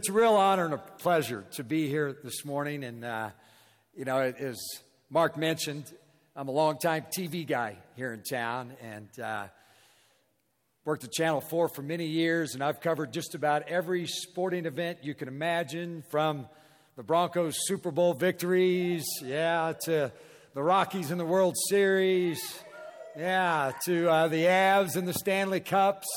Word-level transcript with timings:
It's 0.00 0.08
a 0.08 0.12
real 0.12 0.32
honor 0.32 0.64
and 0.64 0.72
a 0.72 0.78
pleasure 0.78 1.44
to 1.56 1.62
be 1.62 1.86
here 1.86 2.16
this 2.24 2.42
morning. 2.42 2.84
And, 2.84 3.04
uh, 3.04 3.28
you 3.94 4.06
know, 4.06 4.18
as 4.18 4.58
Mark 5.10 5.36
mentioned, 5.36 5.92
I'm 6.34 6.48
a 6.48 6.52
longtime 6.52 7.04
TV 7.14 7.46
guy 7.46 7.76
here 7.96 8.14
in 8.14 8.22
town 8.22 8.72
and 8.80 9.20
uh, 9.20 9.48
worked 10.86 11.04
at 11.04 11.12
Channel 11.12 11.42
4 11.42 11.68
for 11.68 11.82
many 11.82 12.06
years. 12.06 12.54
And 12.54 12.64
I've 12.64 12.80
covered 12.80 13.12
just 13.12 13.34
about 13.34 13.68
every 13.68 14.06
sporting 14.06 14.64
event 14.64 15.00
you 15.02 15.14
can 15.14 15.28
imagine 15.28 16.02
from 16.08 16.48
the 16.96 17.02
Broncos 17.02 17.56
Super 17.66 17.90
Bowl 17.90 18.14
victories, 18.14 19.04
yeah, 19.22 19.74
to 19.84 20.10
the 20.54 20.62
Rockies 20.62 21.10
in 21.10 21.18
the 21.18 21.26
World 21.26 21.56
Series, 21.68 22.40
yeah, 23.18 23.72
to 23.84 24.08
uh, 24.08 24.28
the 24.28 24.44
Avs 24.44 24.96
and 24.96 25.06
the 25.06 25.12
Stanley 25.12 25.60
Cups 25.60 26.08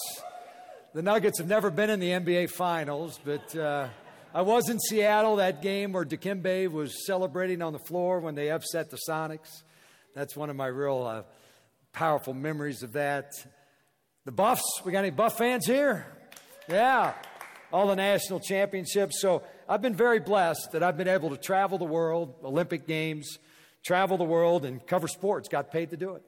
the 0.94 1.02
Nuggets 1.02 1.39
have 1.39 1.48
never 1.48 1.71
been 1.71 1.89
in 1.89 2.00
the 2.00 2.10
NBA 2.10 2.52
Finals, 2.52 3.20
but 3.25 3.55
uh, 3.55 3.88
I 4.32 4.43
was 4.43 4.70
in 4.70 4.80
Seattle 4.80 5.38
that 5.38 5.64
game 5.64 5.92
where 5.92 6.06
Dikembe 6.06 6.70
was 6.71 7.07
celebrating 7.07 7.64
on 7.64 7.74
the 7.74 7.79
floor 7.79 8.20
when 8.20 8.36
they 8.36 8.51
upset 8.51 8.92
the 8.92 9.00
Sonics. 9.10 9.64
That's 10.14 10.36
one 10.37 10.51
of 10.51 10.56
my 10.56 10.68
real 10.68 11.04
uh, 11.04 11.24
powerful 11.93 12.36
memories 12.36 12.84
of 12.84 12.93
that. 12.93 13.32
The 14.25 14.32
Buffs, 14.32 14.82
we 14.86 14.92
got 14.92 15.00
any 15.00 15.10
Buff 15.10 15.36
fans 15.36 15.65
here? 15.65 16.06
Yeah, 16.70 17.14
all 17.71 17.87
the 17.87 17.96
national 17.96 18.39
championships. 18.39 19.20
So 19.20 19.42
I've 19.68 19.82
been 19.82 19.96
very 19.96 20.20
blessed 20.20 20.73
that 20.73 20.84
I've 20.84 20.96
been 20.96 21.07
able 21.07 21.32
to 21.32 21.37
travel 21.37 21.79
the 21.79 21.86
world, 21.86 22.36
Olympic 22.43 22.86
Games, 22.86 23.39
travel 23.84 24.18
the 24.18 24.23
world, 24.25 24.64
and 24.64 24.86
cover 24.86 25.07
sports. 25.07 25.50
Got 25.50 25.71
paid 25.71 25.89
to 25.89 25.98
do 25.98 26.14
it. 26.14 26.23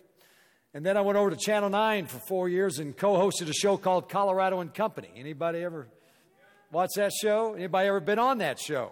And 0.75 0.85
then 0.85 0.97
I 0.97 1.01
went 1.01 1.17
over 1.17 1.29
to 1.29 1.37
Channel 1.37 1.69
9 1.69 2.05
for 2.07 2.19
four 2.27 2.49
years 2.49 2.79
and 2.79 2.97
co-hosted 2.97 3.47
a 3.47 3.53
show 3.53 3.77
called 3.77 4.09
Colorado 4.09 4.59
and 4.59 4.73
Company. 4.73 5.09
Anybody 5.15 5.63
ever 5.63 5.87
watch 6.69 6.89
that 6.97 7.13
show? 7.13 7.53
Anybody 7.53 7.87
ever 7.87 8.01
been 8.01 8.19
on 8.19 8.39
that 8.39 8.59
show? 8.59 8.91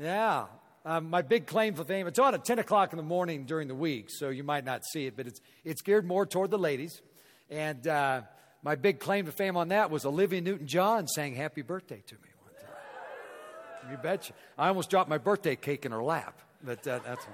Yeah. 0.00 0.46
Um, 0.84 1.08
my 1.08 1.22
big 1.22 1.46
claim 1.46 1.74
for 1.74 1.84
fame, 1.84 2.08
it's 2.08 2.18
on 2.18 2.34
at 2.34 2.44
10 2.44 2.58
o'clock 2.58 2.92
in 2.92 2.96
the 2.96 3.04
morning 3.04 3.44
during 3.44 3.68
the 3.68 3.76
week, 3.76 4.06
so 4.08 4.30
you 4.30 4.42
might 4.42 4.64
not 4.64 4.84
see 4.84 5.06
it, 5.06 5.16
but 5.16 5.28
it's, 5.28 5.40
it's 5.64 5.82
geared 5.82 6.04
more 6.04 6.26
toward 6.26 6.50
the 6.50 6.58
ladies. 6.58 7.00
And 7.48 7.86
uh, 7.86 8.22
my 8.64 8.74
big 8.74 8.98
claim 8.98 9.26
to 9.26 9.32
fame 9.32 9.56
on 9.56 9.68
that 9.68 9.88
was 9.88 10.04
Olivia 10.04 10.40
Newton 10.40 10.66
John 10.66 11.06
saying 11.06 11.36
happy 11.36 11.62
birthday 11.62 12.02
to 12.08 12.14
me 12.16 12.30
one 12.42 12.54
time. 12.60 13.92
You 13.92 13.98
betcha. 13.98 14.32
I 14.58 14.66
almost 14.66 14.90
dropped 14.90 15.08
my 15.08 15.18
birthday 15.18 15.54
cake 15.54 15.86
in 15.86 15.92
her 15.92 16.02
lap, 16.02 16.40
but 16.60 16.84
uh, 16.88 16.98
that's. 17.06 17.24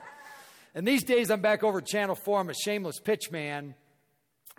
And 0.79 0.87
these 0.87 1.03
days, 1.03 1.29
I'm 1.33 1.41
back 1.41 1.65
over 1.65 1.81
Channel 1.81 2.15
4. 2.15 2.39
I'm 2.39 2.51
a 2.51 2.55
shameless 2.55 3.01
pitch 3.01 3.33
man 3.33 3.75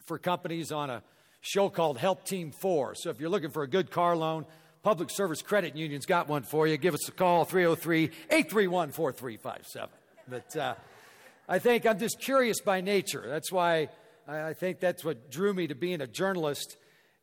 for 0.03 0.20
companies 0.20 0.70
on 0.70 0.89
a 0.89 1.02
show 1.39 1.70
called 1.70 1.98
Help 1.98 2.25
Team 2.25 2.52
4. 2.52 2.95
So 2.95 3.09
if 3.09 3.22
you're 3.22 3.30
looking 3.30 3.52
for 3.52 3.64
a 3.64 3.70
good 3.70 3.89
car 3.89 4.17
loan, 4.17 4.45
Public 4.84 5.12
Service 5.12 5.42
Credit 5.42 5.78
Union's 5.78 6.06
got 6.06 6.28
one 6.28 6.44
for 6.44 6.67
you. 6.67 6.75
Give 6.75 6.94
us 6.94 7.08
a 7.08 7.14
call, 7.14 7.45
303 7.45 8.12
831 8.31 8.92
4357. 8.92 9.90
But 10.28 10.58
uh, 10.58 10.75
I 11.47 11.58
think 11.58 11.86
I'm 11.86 11.97
just 11.97 12.20
curious 12.20 12.59
by 12.59 12.81
nature. 12.81 13.23
That's 13.25 13.50
why 13.50 13.88
I 14.28 14.52
think 14.52 14.81
that's 14.81 15.06
what 15.06 15.31
drew 15.31 15.53
me 15.53 15.67
to 15.67 15.75
being 15.75 16.02
a 16.02 16.08
journalist. 16.08 16.75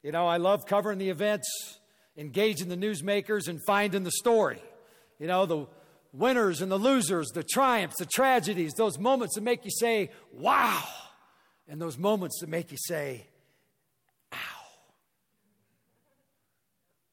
You 0.03 0.11
know, 0.11 0.27
I 0.27 0.39
love 0.39 0.65
covering 0.65 0.97
the 0.97 1.11
events, 1.11 1.47
engaging 2.17 2.71
the 2.71 2.79
newsmakers, 2.79 3.47
and 3.47 3.61
finding 3.67 4.05
the 4.05 4.13
story. 4.13 4.63
You 5.19 5.27
know, 5.27 5.45
the 5.45 5.67
winners 6.19 6.61
and 6.61 6.71
the 6.71 6.79
losers, 6.79 7.29
the 7.29 7.43
triumphs, 7.43 7.97
the 7.99 8.07
tragedies, 8.07 8.73
those 8.75 8.99
moments 8.99 9.35
that 9.35 9.43
make 9.43 9.65
you 9.65 9.71
say, 9.71 10.11
wow, 10.33 10.83
and 11.69 11.81
those 11.81 11.99
moments 11.99 12.41
that 12.41 12.49
make 12.49 12.71
you 12.71 12.79
say, 12.79 13.27
ow. 14.33 14.37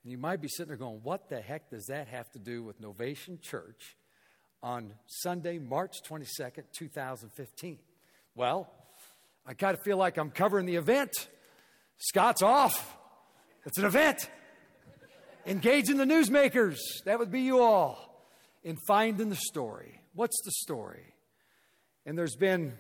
And 0.04 0.12
you 0.12 0.18
might 0.18 0.42
be 0.42 0.48
sitting 0.48 0.68
there 0.68 0.78
going, 0.78 1.02
what 1.04 1.30
the 1.30 1.42
heck 1.42 1.70
does 1.70 1.86
that 1.88 2.08
have 2.08 2.32
to 2.32 2.40
do 2.40 2.64
with 2.64 2.82
Novation 2.82 3.42
Church 3.42 3.96
on 4.62 4.94
Sunday, 5.08 5.60
March 5.60 5.98
22nd, 6.08 6.64
2015? 6.78 7.80
Well, 8.36 8.72
I 9.46 9.54
kind 9.54 9.78
of 9.78 9.84
feel 9.84 9.98
like 9.98 10.18
I'm 10.18 10.32
covering 10.32 10.66
the 10.66 10.76
event. 10.76 11.12
Scott's 11.98 12.42
off. 12.42 12.98
It's 13.66 13.78
an 13.78 13.86
event. 13.86 14.30
Engaging 15.46 15.98
the 15.98 16.06
newsmakers. 16.06 16.78
That 17.06 17.20
would 17.20 17.32
be 17.32 17.42
you 17.42 17.60
all 17.60 18.13
in 18.64 18.78
finding 18.88 19.30
the 19.30 19.36
story. 19.36 20.02
What's 20.14 20.42
the 20.46 20.52
story? 20.52 21.14
And 22.06 22.18
there's 22.18 22.36
been 22.36 22.74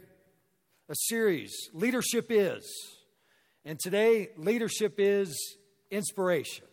a 0.89 0.95
series, 0.95 1.69
Leadership 1.73 2.27
Is. 2.29 2.63
And 3.65 3.79
today, 3.79 4.29
leadership 4.37 4.95
is 4.97 5.57
inspiration. 5.89 6.65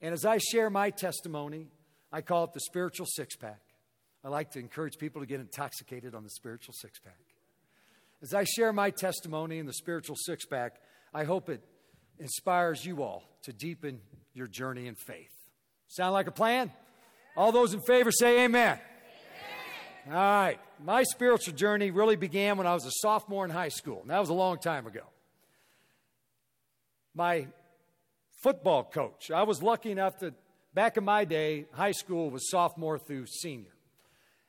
And 0.00 0.12
as 0.12 0.24
I 0.24 0.38
share 0.38 0.70
my 0.70 0.90
testimony, 0.90 1.68
I 2.12 2.22
call 2.22 2.44
it 2.44 2.50
the 2.54 2.60
spiritual 2.60 3.06
six 3.06 3.36
pack. 3.36 3.60
I 4.24 4.28
like 4.28 4.50
to 4.52 4.58
encourage 4.58 4.98
people 4.98 5.20
to 5.20 5.26
get 5.26 5.40
intoxicated 5.40 6.14
on 6.14 6.24
the 6.24 6.30
spiritual 6.30 6.74
six 6.74 6.98
pack. 6.98 7.20
As 8.22 8.32
I 8.32 8.44
share 8.44 8.72
my 8.72 8.90
testimony 8.90 9.58
in 9.58 9.66
the 9.66 9.72
spiritual 9.74 10.16
six 10.16 10.46
pack, 10.46 10.76
I 11.12 11.24
hope 11.24 11.48
it 11.48 11.62
inspires 12.18 12.84
you 12.84 13.02
all 13.02 13.22
to 13.42 13.52
deepen 13.52 14.00
your 14.32 14.46
journey 14.46 14.86
in 14.86 14.94
faith. 14.94 15.32
Sound 15.88 16.14
like 16.14 16.26
a 16.26 16.32
plan? 16.32 16.72
All 17.36 17.52
those 17.52 17.74
in 17.74 17.80
favor 17.80 18.10
say 18.10 18.44
amen. 18.44 18.78
amen. 20.06 20.16
All 20.16 20.42
right. 20.42 20.58
My 20.82 21.02
spiritual 21.02 21.54
journey 21.54 21.90
really 21.90 22.16
began 22.16 22.56
when 22.56 22.66
I 22.66 22.74
was 22.74 22.86
a 22.86 22.90
sophomore 22.92 23.44
in 23.44 23.50
high 23.50 23.68
school. 23.68 24.00
And 24.02 24.10
that 24.10 24.20
was 24.20 24.30
a 24.30 24.34
long 24.34 24.58
time 24.58 24.86
ago. 24.86 25.02
My 27.14 27.46
football 28.42 28.84
coach, 28.84 29.30
I 29.30 29.42
was 29.42 29.62
lucky 29.62 29.90
enough 29.90 30.18
to, 30.18 30.34
back 30.74 30.96
in 30.96 31.04
my 31.04 31.24
day, 31.24 31.66
high 31.72 31.92
school 31.92 32.30
was 32.30 32.50
sophomore 32.50 32.98
through 32.98 33.26
senior. 33.26 33.72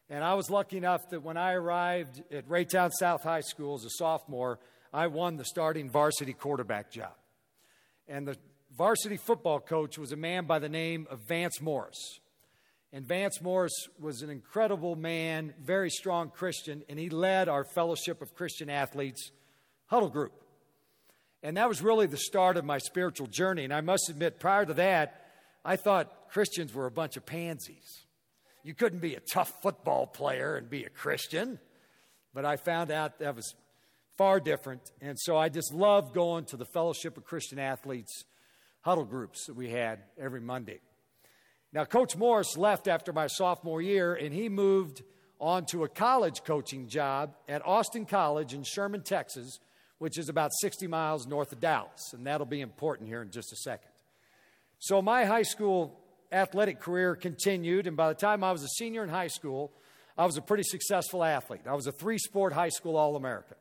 And 0.10 0.24
I 0.24 0.36
was 0.36 0.50
lucky 0.50 0.78
enough 0.78 1.10
that 1.10 1.24
when 1.24 1.36
I 1.36 1.54
arrived 1.54 2.24
at 2.32 2.48
Raytown 2.48 2.92
South 2.92 3.24
High 3.24 3.42
School 3.42 3.76
as 3.76 3.84
a 3.84 3.90
sophomore, 3.90 4.60
I 4.94 5.08
won 5.08 5.36
the 5.36 5.44
starting 5.44 5.90
varsity 5.90 6.34
quarterback 6.34 6.92
job. 6.92 7.14
And 8.08 8.26
the 8.26 8.38
varsity 8.78 9.18
football 9.18 9.60
coach 9.60 9.98
was 9.98 10.14
a 10.14 10.16
man 10.16 10.46
by 10.46 10.60
the 10.60 10.70
name 10.70 11.08
of 11.10 11.28
Vance 11.28 11.60
Morris. 11.60 12.20
And 12.94 13.06
Vance 13.06 13.42
Morris 13.42 13.74
was 14.00 14.22
an 14.22 14.30
incredible 14.30 14.96
man, 14.96 15.54
very 15.62 15.90
strong 15.90 16.30
Christian, 16.30 16.84
and 16.88 16.98
he 16.98 17.10
led 17.10 17.50
our 17.50 17.64
Fellowship 17.64 18.22
of 18.22 18.34
Christian 18.34 18.70
Athletes 18.70 19.32
huddle 19.88 20.10
group. 20.10 20.34
And 21.44 21.58
that 21.58 21.70
was 21.70 21.82
really 21.82 22.08
the 22.08 22.18
start 22.18 22.58
of 22.58 22.66
my 22.66 22.78
spiritual 22.78 23.28
journey. 23.28 23.64
And 23.64 23.74
I 23.74 23.82
must 23.82 24.10
admit, 24.10 24.40
prior 24.40 24.66
to 24.66 24.74
that, 24.76 25.26
I 25.64 25.76
thought 25.76 26.30
Christians 26.30 26.74
were 26.74 26.86
a 26.86 26.92
bunch 26.92 27.18
of 27.18 27.26
pansies. 27.26 28.06
You 28.64 28.74
couldn't 28.74 29.00
be 29.00 29.16
a 29.16 29.22
tough 29.34 29.62
football 29.62 30.08
player 30.08 30.56
and 30.56 30.70
be 30.70 30.84
a 30.84 30.90
Christian. 30.90 31.60
But 32.34 32.46
I 32.46 32.56
found 32.56 32.92
out 32.92 33.20
that 33.20 33.36
was 33.36 33.54
far 34.18 34.40
different. 34.40 34.82
And 35.02 35.18
so 35.20 35.38
I 35.38 35.50
just 35.50 35.74
loved 35.74 36.14
going 36.14 36.46
to 36.46 36.58
the 36.58 36.66
Fellowship 36.66 37.18
of 37.18 37.26
Christian 37.26 37.60
Athletes 37.60 38.24
huddle 38.82 39.06
groups 39.06 39.46
that 39.46 39.56
we 39.56 39.70
had 39.70 40.00
every 40.18 40.42
Monday. 40.42 40.80
Now, 41.74 41.84
Coach 41.86 42.16
Morris 42.16 42.58
left 42.58 42.88
after 42.88 43.12
my 43.12 43.28
sophomore 43.28 43.82
year, 43.82 44.14
and 44.14 44.34
he 44.34 44.50
moved 44.50 45.04
on 45.40 45.66
to 45.68 45.84
a 45.84 45.90
college 45.90 46.44
coaching 46.44 46.88
job 46.88 47.36
at 47.48 47.66
Austin 47.66 48.06
College 48.06 48.54
in 48.54 48.64
Sherman, 48.64 49.04
Texas, 49.04 49.60
which 50.00 50.18
is 50.18 50.30
about 50.30 50.52
60 50.62 50.88
miles 50.88 51.28
north 51.28 51.52
of 51.52 51.60
Dallas. 51.60 52.14
And 52.14 52.26
that'll 52.26 52.46
be 52.46 52.62
important 52.62 53.10
here 53.10 53.22
in 53.22 53.32
just 53.32 53.52
a 53.52 53.58
second. 53.58 53.92
So, 54.80 55.02
my 55.02 55.26
high 55.26 55.44
school 55.44 56.00
athletic 56.32 56.80
career 56.80 57.16
continued, 57.16 57.88
and 57.88 57.98
by 57.98 58.10
the 58.10 58.16
time 58.16 58.44
I 58.44 58.52
was 58.52 58.64
a 58.64 58.68
senior 58.68 59.04
in 59.04 59.10
high 59.10 59.28
school, 59.28 59.72
I 60.18 60.26
was 60.26 60.38
a 60.38 60.42
pretty 60.42 60.64
successful 60.64 61.24
athlete. 61.24 61.62
I 61.68 61.74
was 61.74 61.88
a 61.88 61.92
three 61.92 62.18
sport 62.18 62.54
high 62.54 62.70
school 62.70 62.96
All 62.96 63.16
American. 63.16 63.58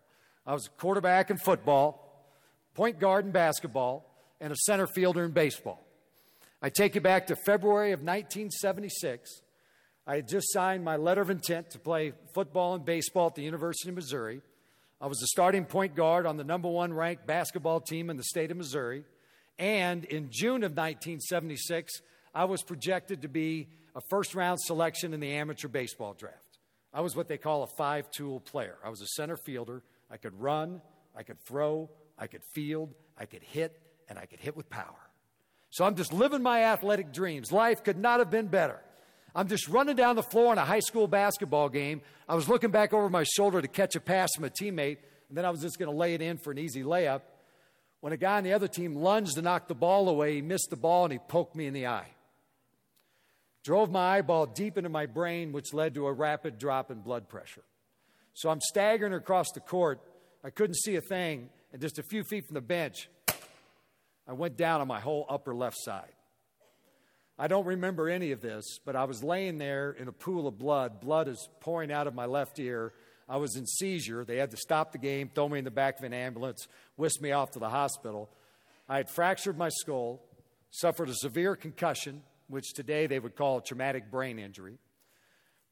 I 0.46 0.52
was 0.52 0.66
a 0.66 0.70
quarterback 0.70 1.30
in 1.30 1.38
football, 1.38 2.26
point 2.74 2.98
guard 2.98 3.24
in 3.24 3.32
basketball, 3.32 4.10
and 4.40 4.52
a 4.52 4.56
center 4.56 4.86
fielder 4.86 5.24
in 5.24 5.32
baseball. 5.32 5.85
I 6.66 6.68
take 6.68 6.96
you 6.96 7.00
back 7.00 7.28
to 7.28 7.36
February 7.36 7.92
of 7.92 8.00
1976. 8.00 9.40
I 10.04 10.16
had 10.16 10.26
just 10.26 10.52
signed 10.52 10.84
my 10.84 10.96
letter 10.96 11.20
of 11.20 11.30
intent 11.30 11.70
to 11.70 11.78
play 11.78 12.12
football 12.34 12.74
and 12.74 12.84
baseball 12.84 13.28
at 13.28 13.36
the 13.36 13.44
University 13.44 13.90
of 13.90 13.94
Missouri. 13.94 14.40
I 15.00 15.06
was 15.06 15.18
the 15.18 15.28
starting 15.28 15.64
point 15.64 15.94
guard 15.94 16.26
on 16.26 16.38
the 16.38 16.42
number 16.42 16.66
one 16.66 16.92
ranked 16.92 17.24
basketball 17.24 17.78
team 17.78 18.10
in 18.10 18.16
the 18.16 18.24
state 18.24 18.50
of 18.50 18.56
Missouri. 18.56 19.04
And 19.60 20.06
in 20.06 20.30
June 20.32 20.64
of 20.64 20.72
1976, 20.72 22.00
I 22.34 22.46
was 22.46 22.64
projected 22.64 23.22
to 23.22 23.28
be 23.28 23.68
a 23.94 24.00
first 24.10 24.34
round 24.34 24.58
selection 24.60 25.14
in 25.14 25.20
the 25.20 25.34
amateur 25.34 25.68
baseball 25.68 26.14
draft. 26.14 26.58
I 26.92 27.00
was 27.00 27.14
what 27.14 27.28
they 27.28 27.38
call 27.38 27.62
a 27.62 27.68
five 27.78 28.10
tool 28.10 28.40
player. 28.40 28.74
I 28.84 28.88
was 28.88 29.02
a 29.02 29.06
center 29.06 29.36
fielder. 29.36 29.84
I 30.10 30.16
could 30.16 30.34
run, 30.40 30.82
I 31.16 31.22
could 31.22 31.38
throw, 31.46 31.90
I 32.18 32.26
could 32.26 32.42
field, 32.56 32.92
I 33.16 33.26
could 33.26 33.44
hit, 33.44 33.80
and 34.08 34.18
I 34.18 34.26
could 34.26 34.40
hit 34.40 34.56
with 34.56 34.68
power. 34.68 35.05
So 35.76 35.84
I'm 35.84 35.94
just 35.94 36.10
living 36.10 36.42
my 36.42 36.62
athletic 36.64 37.12
dreams. 37.12 37.52
Life 37.52 37.84
could 37.84 37.98
not 37.98 38.18
have 38.20 38.30
been 38.30 38.46
better. 38.46 38.80
I'm 39.34 39.46
just 39.46 39.68
running 39.68 39.94
down 39.94 40.16
the 40.16 40.22
floor 40.22 40.50
in 40.50 40.58
a 40.58 40.64
high 40.64 40.80
school 40.80 41.06
basketball 41.06 41.68
game. 41.68 42.00
I 42.26 42.34
was 42.34 42.48
looking 42.48 42.70
back 42.70 42.94
over 42.94 43.10
my 43.10 43.24
shoulder 43.24 43.60
to 43.60 43.68
catch 43.68 43.94
a 43.94 44.00
pass 44.00 44.30
from 44.34 44.44
a 44.44 44.48
teammate, 44.48 44.96
and 45.28 45.36
then 45.36 45.44
I 45.44 45.50
was 45.50 45.60
just 45.60 45.78
going 45.78 45.90
to 45.90 45.94
lay 45.94 46.14
it 46.14 46.22
in 46.22 46.38
for 46.38 46.50
an 46.50 46.56
easy 46.56 46.82
layup. 46.82 47.20
When 48.00 48.14
a 48.14 48.16
guy 48.16 48.38
on 48.38 48.44
the 48.44 48.54
other 48.54 48.68
team 48.68 48.94
lunged 48.94 49.34
to 49.34 49.42
knock 49.42 49.68
the 49.68 49.74
ball 49.74 50.08
away, 50.08 50.36
he 50.36 50.40
missed 50.40 50.70
the 50.70 50.76
ball 50.76 51.04
and 51.04 51.12
he 51.12 51.18
poked 51.18 51.54
me 51.54 51.66
in 51.66 51.74
the 51.74 51.88
eye. 51.88 52.08
drove 53.62 53.90
my 53.90 54.16
eyeball 54.16 54.46
deep 54.46 54.78
into 54.78 54.88
my 54.88 55.04
brain, 55.04 55.52
which 55.52 55.74
led 55.74 55.92
to 55.96 56.06
a 56.06 56.12
rapid 56.12 56.56
drop 56.58 56.90
in 56.90 57.02
blood 57.02 57.28
pressure. 57.28 57.64
So 58.32 58.48
I'm 58.48 58.62
staggering 58.62 59.12
across 59.12 59.48
the 59.52 59.60
court. 59.60 60.00
I 60.42 60.48
couldn't 60.48 60.76
see 60.76 60.96
a 60.96 61.02
thing, 61.02 61.50
and 61.70 61.82
just 61.82 61.98
a 61.98 62.02
few 62.02 62.24
feet 62.24 62.46
from 62.46 62.54
the 62.54 62.62
bench, 62.62 63.10
I 64.28 64.32
went 64.32 64.56
down 64.56 64.80
on 64.80 64.88
my 64.88 65.00
whole 65.00 65.26
upper 65.28 65.54
left 65.54 65.76
side. 65.78 66.12
I 67.38 67.48
don't 67.48 67.66
remember 67.66 68.08
any 68.08 68.32
of 68.32 68.40
this, 68.40 68.78
but 68.84 68.96
I 68.96 69.04
was 69.04 69.22
laying 69.22 69.58
there 69.58 69.90
in 69.92 70.08
a 70.08 70.12
pool 70.12 70.48
of 70.48 70.58
blood. 70.58 71.00
Blood 71.00 71.28
is 71.28 71.48
pouring 71.60 71.92
out 71.92 72.06
of 72.06 72.14
my 72.14 72.24
left 72.24 72.58
ear. 72.58 72.92
I 73.28 73.36
was 73.36 73.56
in 73.56 73.66
seizure. 73.66 74.24
They 74.24 74.38
had 74.38 74.50
to 74.52 74.56
stop 74.56 74.92
the 74.92 74.98
game, 74.98 75.30
throw 75.34 75.48
me 75.48 75.58
in 75.58 75.64
the 75.64 75.70
back 75.70 75.98
of 75.98 76.04
an 76.04 76.14
ambulance, 76.14 76.66
whisk 76.96 77.20
me 77.20 77.32
off 77.32 77.50
to 77.52 77.58
the 77.58 77.68
hospital. 77.68 78.30
I 78.88 78.96
had 78.96 79.10
fractured 79.10 79.58
my 79.58 79.68
skull, 79.68 80.22
suffered 80.70 81.08
a 81.08 81.14
severe 81.14 81.56
concussion, 81.56 82.22
which 82.48 82.72
today 82.72 83.06
they 83.06 83.18
would 83.18 83.36
call 83.36 83.58
a 83.58 83.62
traumatic 83.62 84.10
brain 84.10 84.38
injury, 84.38 84.78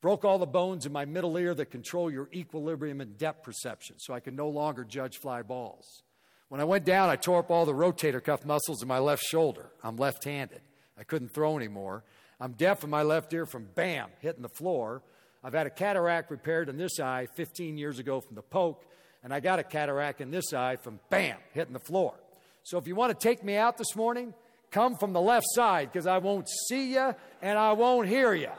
broke 0.00 0.24
all 0.24 0.38
the 0.38 0.46
bones 0.46 0.84
in 0.84 0.92
my 0.92 1.04
middle 1.04 1.38
ear 1.38 1.54
that 1.54 1.70
control 1.70 2.10
your 2.10 2.28
equilibrium 2.34 3.00
and 3.00 3.16
depth 3.16 3.42
perception, 3.42 3.96
so 3.98 4.12
I 4.12 4.20
could 4.20 4.34
no 4.34 4.48
longer 4.48 4.84
judge 4.84 5.18
fly 5.18 5.42
balls. 5.42 6.02
When 6.48 6.60
I 6.60 6.64
went 6.64 6.84
down, 6.84 7.08
I 7.08 7.16
tore 7.16 7.40
up 7.40 7.50
all 7.50 7.64
the 7.64 7.72
rotator 7.72 8.22
cuff 8.22 8.44
muscles 8.44 8.82
in 8.82 8.88
my 8.88 8.98
left 8.98 9.22
shoulder. 9.22 9.70
I'm 9.82 9.96
left 9.96 10.24
handed. 10.24 10.60
I 10.98 11.02
couldn't 11.02 11.34
throw 11.34 11.56
anymore. 11.56 12.04
I'm 12.40 12.52
deaf 12.52 12.84
in 12.84 12.90
my 12.90 13.02
left 13.02 13.32
ear 13.32 13.46
from 13.46 13.68
bam, 13.74 14.08
hitting 14.20 14.42
the 14.42 14.48
floor. 14.48 15.02
I've 15.42 15.54
had 15.54 15.66
a 15.66 15.70
cataract 15.70 16.30
repaired 16.30 16.68
in 16.68 16.76
this 16.76 17.00
eye 17.00 17.26
15 17.34 17.76
years 17.76 17.98
ago 17.98 18.20
from 18.20 18.34
the 18.34 18.42
poke, 18.42 18.84
and 19.22 19.32
I 19.32 19.40
got 19.40 19.58
a 19.58 19.64
cataract 19.64 20.20
in 20.20 20.30
this 20.30 20.52
eye 20.52 20.76
from 20.76 21.00
bam, 21.10 21.36
hitting 21.52 21.72
the 21.72 21.80
floor. 21.80 22.14
So 22.62 22.78
if 22.78 22.86
you 22.86 22.94
want 22.94 23.18
to 23.18 23.28
take 23.28 23.44
me 23.44 23.56
out 23.56 23.76
this 23.76 23.94
morning, 23.94 24.34
come 24.70 24.96
from 24.96 25.12
the 25.12 25.20
left 25.20 25.46
side 25.50 25.92
because 25.92 26.06
I 26.06 26.18
won't 26.18 26.48
see 26.68 26.94
you 26.94 27.14
and 27.42 27.58
I 27.58 27.72
won't 27.72 28.08
hear 28.08 28.34
you. 28.34 28.50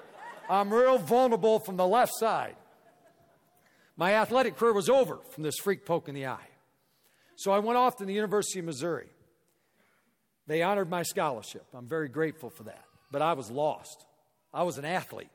I'm 0.49 0.71
real 0.71 0.97
vulnerable 0.97 1.59
from 1.59 1.75
the 1.75 1.87
left 1.87 2.13
side. 2.19 2.55
My 3.97 4.13
athletic 4.13 4.57
career 4.57 4.73
was 4.73 4.89
over 4.89 5.19
from 5.31 5.43
this 5.43 5.55
freak 5.57 5.85
poke 5.85 6.07
in 6.07 6.15
the 6.15 6.27
eye. 6.27 6.47
So 7.35 7.51
I 7.51 7.59
went 7.59 7.77
off 7.77 7.97
to 7.97 8.05
the 8.05 8.13
University 8.13 8.59
of 8.59 8.65
Missouri. 8.65 9.07
They 10.47 10.61
honored 10.61 10.89
my 10.89 11.03
scholarship. 11.03 11.65
I'm 11.73 11.87
very 11.87 12.07
grateful 12.07 12.49
for 12.49 12.63
that. 12.63 12.85
But 13.11 13.21
I 13.21 13.33
was 13.33 13.49
lost. 13.49 14.05
I 14.53 14.63
was 14.63 14.77
an 14.77 14.85
athlete 14.85 15.27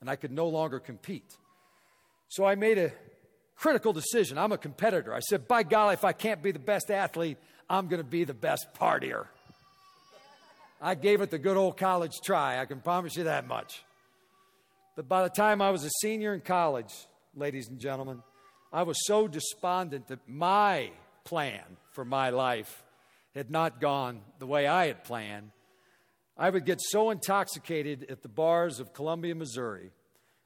and 0.00 0.08
I 0.08 0.16
could 0.16 0.32
no 0.32 0.48
longer 0.48 0.80
compete. 0.80 1.36
So 2.28 2.44
I 2.44 2.54
made 2.54 2.78
a 2.78 2.92
critical 3.56 3.92
decision. 3.92 4.38
I'm 4.38 4.52
a 4.52 4.58
competitor. 4.58 5.14
I 5.14 5.20
said, 5.20 5.46
by 5.46 5.62
golly, 5.62 5.94
if 5.94 6.04
I 6.04 6.12
can't 6.12 6.42
be 6.42 6.52
the 6.52 6.58
best 6.58 6.90
athlete, 6.90 7.36
I'm 7.68 7.88
going 7.88 8.02
to 8.02 8.08
be 8.08 8.24
the 8.24 8.34
best 8.34 8.66
partier. 8.78 9.26
I 10.80 10.94
gave 10.94 11.20
it 11.20 11.30
the 11.30 11.38
good 11.38 11.56
old 11.56 11.76
college 11.76 12.20
try. 12.24 12.58
I 12.58 12.64
can 12.64 12.80
promise 12.80 13.16
you 13.16 13.24
that 13.24 13.46
much. 13.46 13.84
But 14.96 15.08
by 15.08 15.22
the 15.22 15.28
time 15.28 15.62
I 15.62 15.70
was 15.70 15.84
a 15.84 15.90
senior 16.00 16.34
in 16.34 16.40
college, 16.40 16.92
ladies 17.36 17.68
and 17.68 17.78
gentlemen, 17.78 18.22
I 18.72 18.82
was 18.82 18.96
so 19.06 19.28
despondent 19.28 20.08
that 20.08 20.20
my 20.28 20.90
plan 21.24 21.62
for 21.92 22.04
my 22.04 22.30
life 22.30 22.84
had 23.34 23.50
not 23.50 23.80
gone 23.80 24.20
the 24.38 24.46
way 24.46 24.66
I 24.66 24.86
had 24.86 25.04
planned 25.04 25.52
I 26.36 26.50
would 26.50 26.64
get 26.64 26.80
so 26.80 27.10
intoxicated 27.10 28.06
at 28.10 28.22
the 28.22 28.28
bars 28.28 28.80
of 28.80 28.92
Columbia, 28.92 29.34
Missouri, 29.34 29.90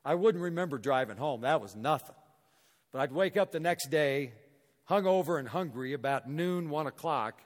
I 0.04 0.14
wouldn't 0.14 0.42
remember 0.42 0.78
driving 0.78 1.16
home. 1.16 1.42
That 1.42 1.60
was 1.60 1.76
nothing. 1.76 2.14
But 2.92 3.00
I'd 3.00 3.12
wake 3.12 3.36
up 3.36 3.52
the 3.52 3.60
next 3.60 3.88
day, 3.88 4.32
hungover 4.88 5.38
and 5.38 5.48
hungry, 5.48 5.92
about 5.92 6.28
noon, 6.28 6.70
one 6.70 6.86
o'clock. 6.86 7.40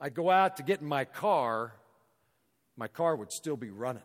I'd 0.00 0.14
go 0.14 0.30
out 0.30 0.56
to 0.56 0.62
get 0.62 0.80
in 0.80 0.86
my 0.86 1.04
car. 1.04 1.74
My 2.76 2.88
car 2.88 3.16
would 3.16 3.32
still 3.32 3.56
be 3.56 3.70
running. 3.70 4.02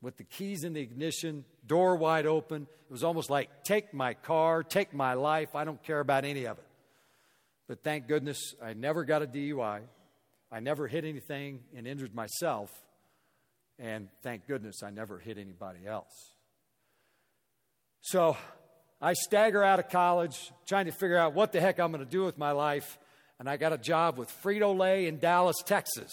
With 0.00 0.16
the 0.16 0.24
keys 0.24 0.64
in 0.64 0.72
the 0.72 0.80
ignition, 0.80 1.44
door 1.66 1.96
wide 1.96 2.26
open. 2.26 2.66
It 2.88 2.92
was 2.92 3.04
almost 3.04 3.30
like, 3.30 3.64
take 3.64 3.92
my 3.94 4.14
car, 4.14 4.62
take 4.62 4.92
my 4.92 5.14
life. 5.14 5.54
I 5.54 5.64
don't 5.64 5.82
care 5.82 6.00
about 6.00 6.24
any 6.24 6.46
of 6.46 6.58
it. 6.58 6.64
But 7.68 7.82
thank 7.82 8.08
goodness 8.08 8.54
I 8.62 8.74
never 8.74 9.04
got 9.04 9.22
a 9.22 9.26
DUI. 9.26 9.80
I 10.50 10.60
never 10.60 10.86
hit 10.86 11.04
anything 11.04 11.60
and 11.74 11.86
injured 11.86 12.14
myself, 12.14 12.70
and 13.78 14.08
thank 14.22 14.46
goodness 14.46 14.82
I 14.82 14.90
never 14.90 15.18
hit 15.18 15.38
anybody 15.38 15.86
else. 15.86 16.34
So 18.02 18.36
I 19.00 19.14
stagger 19.14 19.64
out 19.64 19.78
of 19.78 19.88
college, 19.88 20.52
trying 20.66 20.86
to 20.86 20.92
figure 20.92 21.16
out 21.16 21.34
what 21.34 21.52
the 21.52 21.60
heck 21.60 21.80
I'm 21.80 21.90
going 21.90 22.04
to 22.04 22.10
do 22.10 22.24
with 22.24 22.36
my 22.36 22.52
life, 22.52 22.98
and 23.38 23.48
I 23.48 23.56
got 23.56 23.72
a 23.72 23.78
job 23.78 24.18
with 24.18 24.30
Frito 24.42 24.76
Lay 24.78 25.06
in 25.06 25.18
Dallas, 25.18 25.56
Texas. 25.64 26.12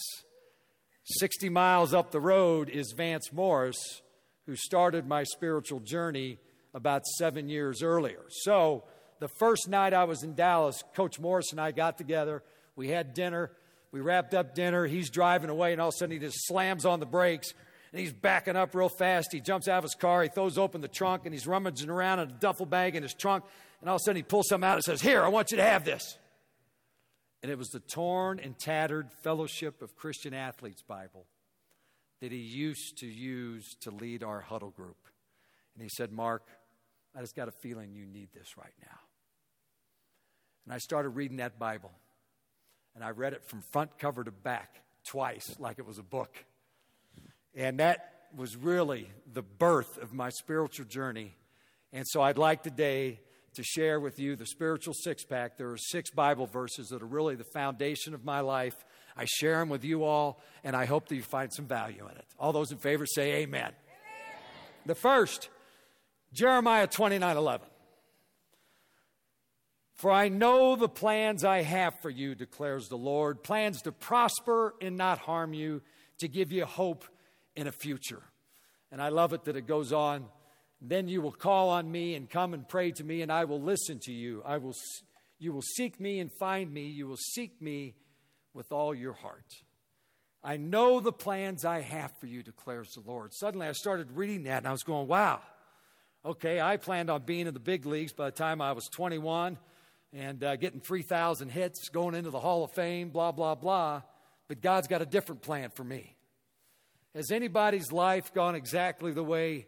60 1.04 1.50
miles 1.50 1.94
up 1.94 2.12
the 2.12 2.20
road 2.20 2.70
is 2.70 2.94
Vance 2.96 3.34
Morris, 3.34 4.02
who 4.46 4.56
started 4.56 5.08
my 5.08 5.24
spiritual 5.24 5.80
journey 5.80 6.38
about 6.74 7.06
seven 7.18 7.50
years 7.50 7.84
earlier. 7.84 8.24
So, 8.30 8.84
the 9.20 9.28
first 9.28 9.68
night 9.68 9.94
I 9.94 10.06
was 10.06 10.24
in 10.24 10.34
Dallas, 10.34 10.84
Coach 10.96 11.20
Morris 11.20 11.52
and 11.52 11.60
I 11.60 11.72
got 11.72 11.98
together. 11.98 12.44
We 12.76 12.90
had 12.90 13.14
dinner. 13.14 13.52
We 13.92 14.00
wrapped 14.00 14.34
up 14.34 14.56
dinner. 14.56 14.86
He's 14.86 15.10
driving 15.10 15.50
away, 15.50 15.72
and 15.72 15.82
all 15.82 15.90
of 15.90 15.96
a 15.96 15.98
sudden 15.98 16.14
he 16.14 16.20
just 16.20 16.48
slams 16.48 16.86
on 16.86 17.00
the 17.00 17.06
brakes. 17.06 17.54
And 17.92 18.00
he's 18.00 18.14
backing 18.14 18.56
up 18.56 18.76
real 18.76 18.90
fast. 18.90 19.30
He 19.32 19.42
jumps 19.42 19.68
out 19.68 19.80
of 19.80 19.84
his 19.84 19.96
car. 19.96 20.22
He 20.22 20.30
throws 20.30 20.58
open 20.58 20.82
the 20.82 20.88
trunk, 20.88 21.24
and 21.26 21.34
he's 21.34 21.48
rummaging 21.48 21.90
around 21.90 22.20
in 22.20 22.30
a 22.30 22.34
duffel 22.34 22.68
bag 22.68 22.96
in 22.96 23.04
his 23.04 23.14
trunk. 23.14 23.44
And 23.82 23.90
all 23.90 23.96
of 23.96 24.02
a 24.02 24.04
sudden 24.04 24.18
he 24.18 24.24
pulls 24.24 24.48
something 24.48 24.68
out 24.68 24.76
and 24.76 24.84
says, 24.84 25.02
Here, 25.02 25.24
I 25.24 25.28
want 25.30 25.52
you 25.52 25.58
to 25.58 25.64
have 25.64 25.86
this. 25.86 26.18
And 27.42 27.52
it 27.52 27.58
was 27.58 27.70
the 27.70 27.80
torn 27.80 28.40
and 28.40 28.58
tattered 28.60 29.12
Fellowship 29.24 29.82
of 29.82 29.96
Christian 29.96 30.34
Athletes 30.34 30.82
Bible 30.82 31.26
that 32.22 32.32
he 32.32 32.38
used 32.38 32.98
to 32.98 33.08
use 33.08 33.76
to 33.82 33.92
lead 33.92 34.24
our 34.24 34.42
huddle 34.42 34.72
group. 34.72 34.98
And 35.74 35.82
he 35.82 35.90
said, 35.90 36.12
Mark, 36.12 36.44
I 37.16 37.22
just 37.22 37.36
got 37.36 37.48
a 37.48 37.52
feeling 37.52 37.94
you 37.94 38.06
need 38.06 38.30
this 38.34 38.58
right 38.58 38.74
now. 38.82 39.00
And 40.66 40.74
I 40.74 40.78
started 40.78 41.10
reading 41.10 41.38
that 41.38 41.58
Bible. 41.58 41.92
And 42.96 43.04
I 43.04 43.12
read 43.12 43.34
it 43.34 43.46
from 43.46 43.62
front 43.62 43.98
cover 43.98 44.24
to 44.24 44.32
back 44.32 44.82
twice, 45.06 45.56
like 45.60 45.80
it 45.80 45.86
was 45.86 45.98
a 45.98 46.04
book. 46.04 46.34
And 47.56 47.80
that 47.80 48.14
was 48.36 48.56
really 48.56 49.10
the 49.32 49.42
birth 49.42 49.98
of 49.98 50.14
my 50.14 50.30
spiritual 50.30 50.86
journey. 50.86 51.36
And 51.92 52.06
so 52.08 52.22
I'd 52.22 52.38
like 52.38 52.64
today 52.64 53.20
to 53.56 53.64
share 53.64 54.00
with 54.00 54.20
you 54.20 54.36
the 54.36 54.46
spiritual 54.46 54.94
six 54.94 55.24
pack. 55.24 55.58
There 55.58 55.70
are 55.72 55.78
six 55.78 56.12
Bible 56.12 56.46
verses 56.46 56.90
that 56.90 57.02
are 57.02 57.08
really 57.08 57.36
the 57.36 57.44
foundation 57.44 58.14
of 58.14 58.24
my 58.24 58.42
life. 58.42 58.76
I 59.18 59.26
share 59.26 59.60
them 59.60 59.70
with 59.70 59.84
you 59.84 60.04
all, 60.04 60.42
and 60.64 60.76
I 60.76 60.86
hope 60.86 61.08
that 61.08 61.16
you 61.16 61.24
find 61.24 61.52
some 61.52 61.66
value 61.66 62.08
in 62.10 62.16
it. 62.16 62.26
All 62.40 62.54
those 62.54 62.72
in 62.72 62.78
favor 62.78 63.06
say 63.06 63.42
amen. 63.42 63.64
amen. 63.64 63.74
The 64.86 64.96
first, 64.96 65.50
Jeremiah 66.32 66.88
29 66.88 67.36
11. 67.36 67.68
For 70.00 70.14
I 70.14 70.30
know 70.30 70.78
the 70.78 70.88
plans 70.88 71.44
I 71.44 71.62
have 71.62 72.00
for 72.00 72.10
you, 72.10 72.34
declares 72.34 72.88
the 72.88 72.96
Lord 72.96 73.44
plans 73.44 73.82
to 73.82 73.92
prosper 73.92 74.74
and 74.80 74.96
not 74.96 75.20
harm 75.20 75.54
you, 75.54 75.82
to 76.20 76.30
give 76.30 76.54
you 76.54 76.64
hope 76.64 77.04
in 77.54 77.68
a 77.68 77.74
future. 77.74 78.24
And 78.94 79.02
I 79.02 79.10
love 79.10 79.34
it 79.34 79.44
that 79.44 79.58
it 79.58 79.68
goes 79.68 79.92
on. 79.92 80.28
Then 80.82 81.10
you 81.10 81.22
will 81.22 81.34
call 81.34 81.68
on 81.68 81.92
me 81.92 82.16
and 82.16 82.30
come 82.30 82.54
and 82.54 82.66
pray 82.66 82.92
to 82.92 83.04
me, 83.04 83.22
and 83.22 83.30
I 83.30 83.44
will 83.44 83.62
listen 83.62 84.00
to 84.04 84.14
you. 84.14 84.42
I 84.46 84.56
will, 84.56 84.74
you 85.38 85.52
will 85.52 85.62
seek 85.62 86.00
me 86.00 86.20
and 86.20 86.32
find 86.40 86.74
me. 86.74 86.88
You 86.88 87.06
will 87.06 87.18
seek 87.18 87.62
me 87.62 87.96
with 88.54 88.72
all 88.72 88.96
your 88.96 89.12
heart. 89.12 89.52
I 90.42 90.56
know 90.56 91.02
the 91.02 91.12
plans 91.12 91.66
I 91.66 91.82
have 91.82 92.14
for 92.22 92.28
you, 92.28 92.42
declares 92.42 92.94
the 92.94 93.04
Lord. 93.06 93.34
Suddenly 93.34 93.68
I 93.68 93.74
started 93.74 94.14
reading 94.14 94.44
that, 94.44 94.60
and 94.60 94.68
I 94.68 94.72
was 94.72 94.84
going, 94.84 95.10
wow. 95.10 95.42
Okay, 96.24 96.62
I 96.62 96.78
planned 96.78 97.10
on 97.10 97.24
being 97.24 97.48
in 97.48 97.54
the 97.54 97.60
big 97.60 97.86
leagues 97.86 98.14
by 98.14 98.28
the 98.28 98.32
time 98.32 98.62
I 98.62 98.72
was 98.72 98.88
21 98.88 99.58
and 100.14 100.44
uh, 100.44 100.56
getting 100.56 100.80
3,000 100.80 101.50
hits, 101.50 101.90
going 101.90 102.16
into 102.16 102.32
the 102.32 102.40
Hall 102.40 102.64
of 102.64 102.72
Fame, 102.72 103.10
blah, 103.10 103.32
blah, 103.32 103.56
blah. 103.56 104.02
But 104.48 104.62
God's 104.62 104.88
got 104.88 105.02
a 105.02 105.06
different 105.06 105.42
plan 105.42 105.70
for 105.70 105.84
me. 105.84 106.16
Has 107.16 107.32
anybody's 107.32 107.92
life 107.92 108.34
gone 108.34 108.56
exactly 108.56 109.12
the 109.12 109.24
way 109.24 109.68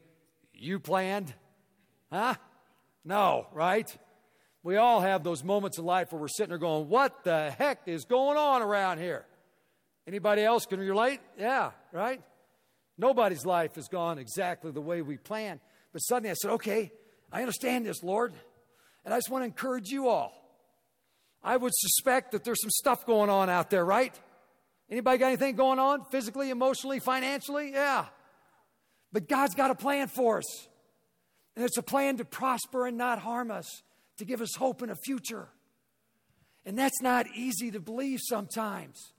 you 0.53 0.79
planned? 0.79 1.33
Huh? 2.11 2.35
No, 3.03 3.47
right? 3.53 3.95
We 4.63 4.77
all 4.77 5.01
have 5.01 5.23
those 5.23 5.43
moments 5.43 5.79
in 5.79 5.85
life 5.85 6.11
where 6.11 6.21
we're 6.21 6.27
sitting 6.27 6.49
there 6.49 6.59
going, 6.59 6.87
What 6.87 7.23
the 7.23 7.51
heck 7.51 7.81
is 7.87 8.05
going 8.05 8.37
on 8.37 8.61
around 8.61 8.99
here? 8.99 9.25
Anybody 10.07 10.43
else 10.43 10.65
can 10.65 10.79
relate? 10.79 11.19
Yeah, 11.37 11.71
right? 11.91 12.21
Nobody's 12.97 13.45
life 13.45 13.75
has 13.75 13.87
gone 13.87 14.19
exactly 14.19 14.71
the 14.71 14.81
way 14.81 15.01
we 15.01 15.17
planned. 15.17 15.61
But 15.93 15.99
suddenly 15.99 16.29
I 16.29 16.33
said, 16.33 16.51
Okay, 16.51 16.91
I 17.31 17.41
understand 17.41 17.85
this, 17.85 18.03
Lord. 18.03 18.33
And 19.03 19.13
I 19.13 19.17
just 19.17 19.29
want 19.29 19.41
to 19.41 19.45
encourage 19.45 19.89
you 19.89 20.07
all. 20.07 20.33
I 21.43 21.57
would 21.57 21.73
suspect 21.73 22.33
that 22.33 22.43
there's 22.43 22.61
some 22.61 22.69
stuff 22.69 23.05
going 23.05 23.29
on 23.29 23.49
out 23.49 23.69
there, 23.69 23.83
right? 23.83 24.13
Anybody 24.89 25.17
got 25.17 25.27
anything 25.27 25.55
going 25.55 25.79
on 25.79 26.05
physically, 26.11 26.49
emotionally, 26.49 26.99
financially? 26.99 27.71
Yeah. 27.71 28.05
But 29.11 29.27
God's 29.27 29.55
got 29.55 29.71
a 29.71 29.75
plan 29.75 30.07
for 30.07 30.37
us. 30.37 30.67
And 31.55 31.65
it's 31.65 31.77
a 31.77 31.83
plan 31.83 32.17
to 32.17 32.25
prosper 32.25 32.87
and 32.87 32.97
not 32.97 33.19
harm 33.19 33.51
us, 33.51 33.67
to 34.17 34.25
give 34.25 34.41
us 34.41 34.55
hope 34.55 34.81
in 34.81 34.89
a 34.89 34.95
future. 34.95 35.49
And 36.65 36.77
that's 36.77 37.01
not 37.01 37.25
easy 37.35 37.71
to 37.71 37.79
believe 37.79 38.19
sometimes 38.21 39.13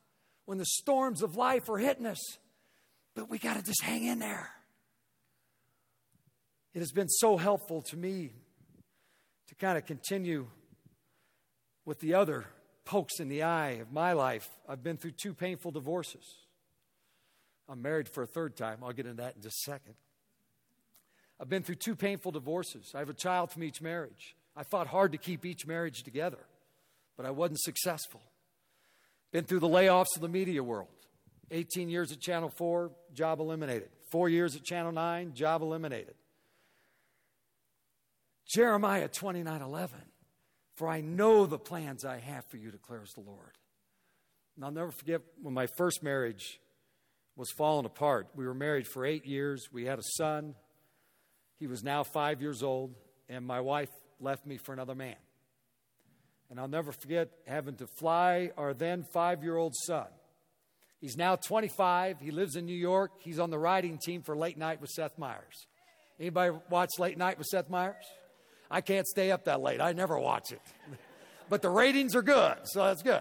when 0.44 0.58
the 0.58 0.64
storms 0.64 1.22
of 1.22 1.36
life 1.36 1.68
are 1.68 1.78
hitting 1.78 2.06
us. 2.06 2.38
But 3.14 3.28
we 3.28 3.38
got 3.38 3.56
to 3.56 3.62
just 3.62 3.82
hang 3.82 4.04
in 4.04 4.20
there. 4.20 4.50
It 6.72 6.78
has 6.78 6.92
been 6.92 7.08
so 7.08 7.36
helpful 7.36 7.82
to 7.82 7.96
me 7.96 8.32
to 9.52 9.66
kind 9.66 9.76
of 9.76 9.84
continue 9.84 10.46
with 11.84 12.00
the 12.00 12.14
other 12.14 12.46
pokes 12.86 13.20
in 13.20 13.28
the 13.28 13.42
eye 13.42 13.72
of 13.72 13.92
my 13.92 14.14
life. 14.14 14.48
I've 14.66 14.82
been 14.82 14.96
through 14.96 15.12
two 15.22 15.34
painful 15.34 15.72
divorces. 15.72 16.24
I'm 17.68 17.82
married 17.82 18.08
for 18.08 18.22
a 18.22 18.26
third 18.26 18.56
time. 18.56 18.78
I'll 18.82 18.92
get 18.92 19.04
into 19.04 19.22
that 19.22 19.36
in 19.36 19.42
just 19.42 19.68
a 19.68 19.70
second. 19.70 19.94
I've 21.38 21.50
been 21.50 21.62
through 21.62 21.74
two 21.74 21.94
painful 21.94 22.32
divorces. 22.32 22.92
I 22.94 23.00
have 23.00 23.10
a 23.10 23.14
child 23.14 23.50
from 23.50 23.62
each 23.62 23.82
marriage. 23.82 24.36
I 24.56 24.62
fought 24.62 24.86
hard 24.86 25.12
to 25.12 25.18
keep 25.18 25.44
each 25.44 25.66
marriage 25.66 26.02
together, 26.02 26.38
but 27.18 27.26
I 27.26 27.30
wasn't 27.30 27.60
successful. 27.60 28.22
Been 29.32 29.44
through 29.44 29.60
the 29.60 29.68
layoffs 29.68 30.16
of 30.16 30.22
the 30.22 30.28
media 30.28 30.62
world. 30.62 30.88
18 31.50 31.90
years 31.90 32.10
at 32.10 32.20
Channel 32.20 32.48
4, 32.48 32.90
job 33.12 33.38
eliminated. 33.38 33.90
Four 34.10 34.30
years 34.30 34.56
at 34.56 34.64
Channel 34.64 34.92
9, 34.92 35.34
job 35.34 35.60
eliminated. 35.60 36.14
Jeremiah 38.46 39.08
29 39.08 39.62
11. 39.62 39.98
For 40.76 40.88
I 40.88 41.00
know 41.00 41.46
the 41.46 41.58
plans 41.58 42.04
I 42.04 42.18
have 42.18 42.44
for 42.46 42.56
you, 42.56 42.70
declares 42.70 43.12
the 43.12 43.20
Lord. 43.20 43.58
And 44.56 44.64
I'll 44.64 44.70
never 44.70 44.90
forget 44.90 45.20
when 45.40 45.54
my 45.54 45.66
first 45.66 46.02
marriage 46.02 46.60
was 47.36 47.50
falling 47.50 47.86
apart. 47.86 48.28
We 48.34 48.46
were 48.46 48.54
married 48.54 48.86
for 48.86 49.04
eight 49.04 49.26
years. 49.26 49.68
We 49.72 49.84
had 49.84 49.98
a 49.98 50.02
son. 50.02 50.54
He 51.58 51.66
was 51.66 51.82
now 51.82 52.02
five 52.02 52.42
years 52.42 52.62
old, 52.62 52.94
and 53.28 53.46
my 53.46 53.60
wife 53.60 53.90
left 54.20 54.46
me 54.46 54.56
for 54.56 54.72
another 54.72 54.94
man. 54.94 55.16
And 56.50 56.60
I'll 56.60 56.68
never 56.68 56.92
forget 56.92 57.30
having 57.46 57.76
to 57.76 57.86
fly 57.86 58.50
our 58.58 58.74
then 58.74 59.04
five 59.04 59.42
year 59.42 59.56
old 59.56 59.74
son. 59.74 60.06
He's 61.00 61.16
now 61.16 61.36
25. 61.36 62.20
He 62.20 62.30
lives 62.30 62.56
in 62.56 62.66
New 62.66 62.76
York. 62.76 63.12
He's 63.20 63.38
on 63.38 63.50
the 63.50 63.58
writing 63.58 63.98
team 63.98 64.22
for 64.22 64.36
Late 64.36 64.58
Night 64.58 64.80
with 64.80 64.90
Seth 64.90 65.18
Meyers. 65.18 65.66
Anybody 66.20 66.56
watch 66.70 66.90
Late 66.98 67.18
Night 67.18 67.38
with 67.38 67.46
Seth 67.46 67.68
Meyers? 67.68 68.04
I 68.72 68.80
can't 68.80 69.06
stay 69.06 69.30
up 69.30 69.44
that 69.44 69.60
late. 69.60 69.82
I 69.82 69.92
never 69.92 70.18
watch 70.18 70.50
it. 70.50 70.62
but 71.50 71.60
the 71.60 71.68
ratings 71.68 72.16
are 72.16 72.22
good, 72.22 72.56
so 72.64 72.86
that's 72.86 73.02
good. 73.02 73.20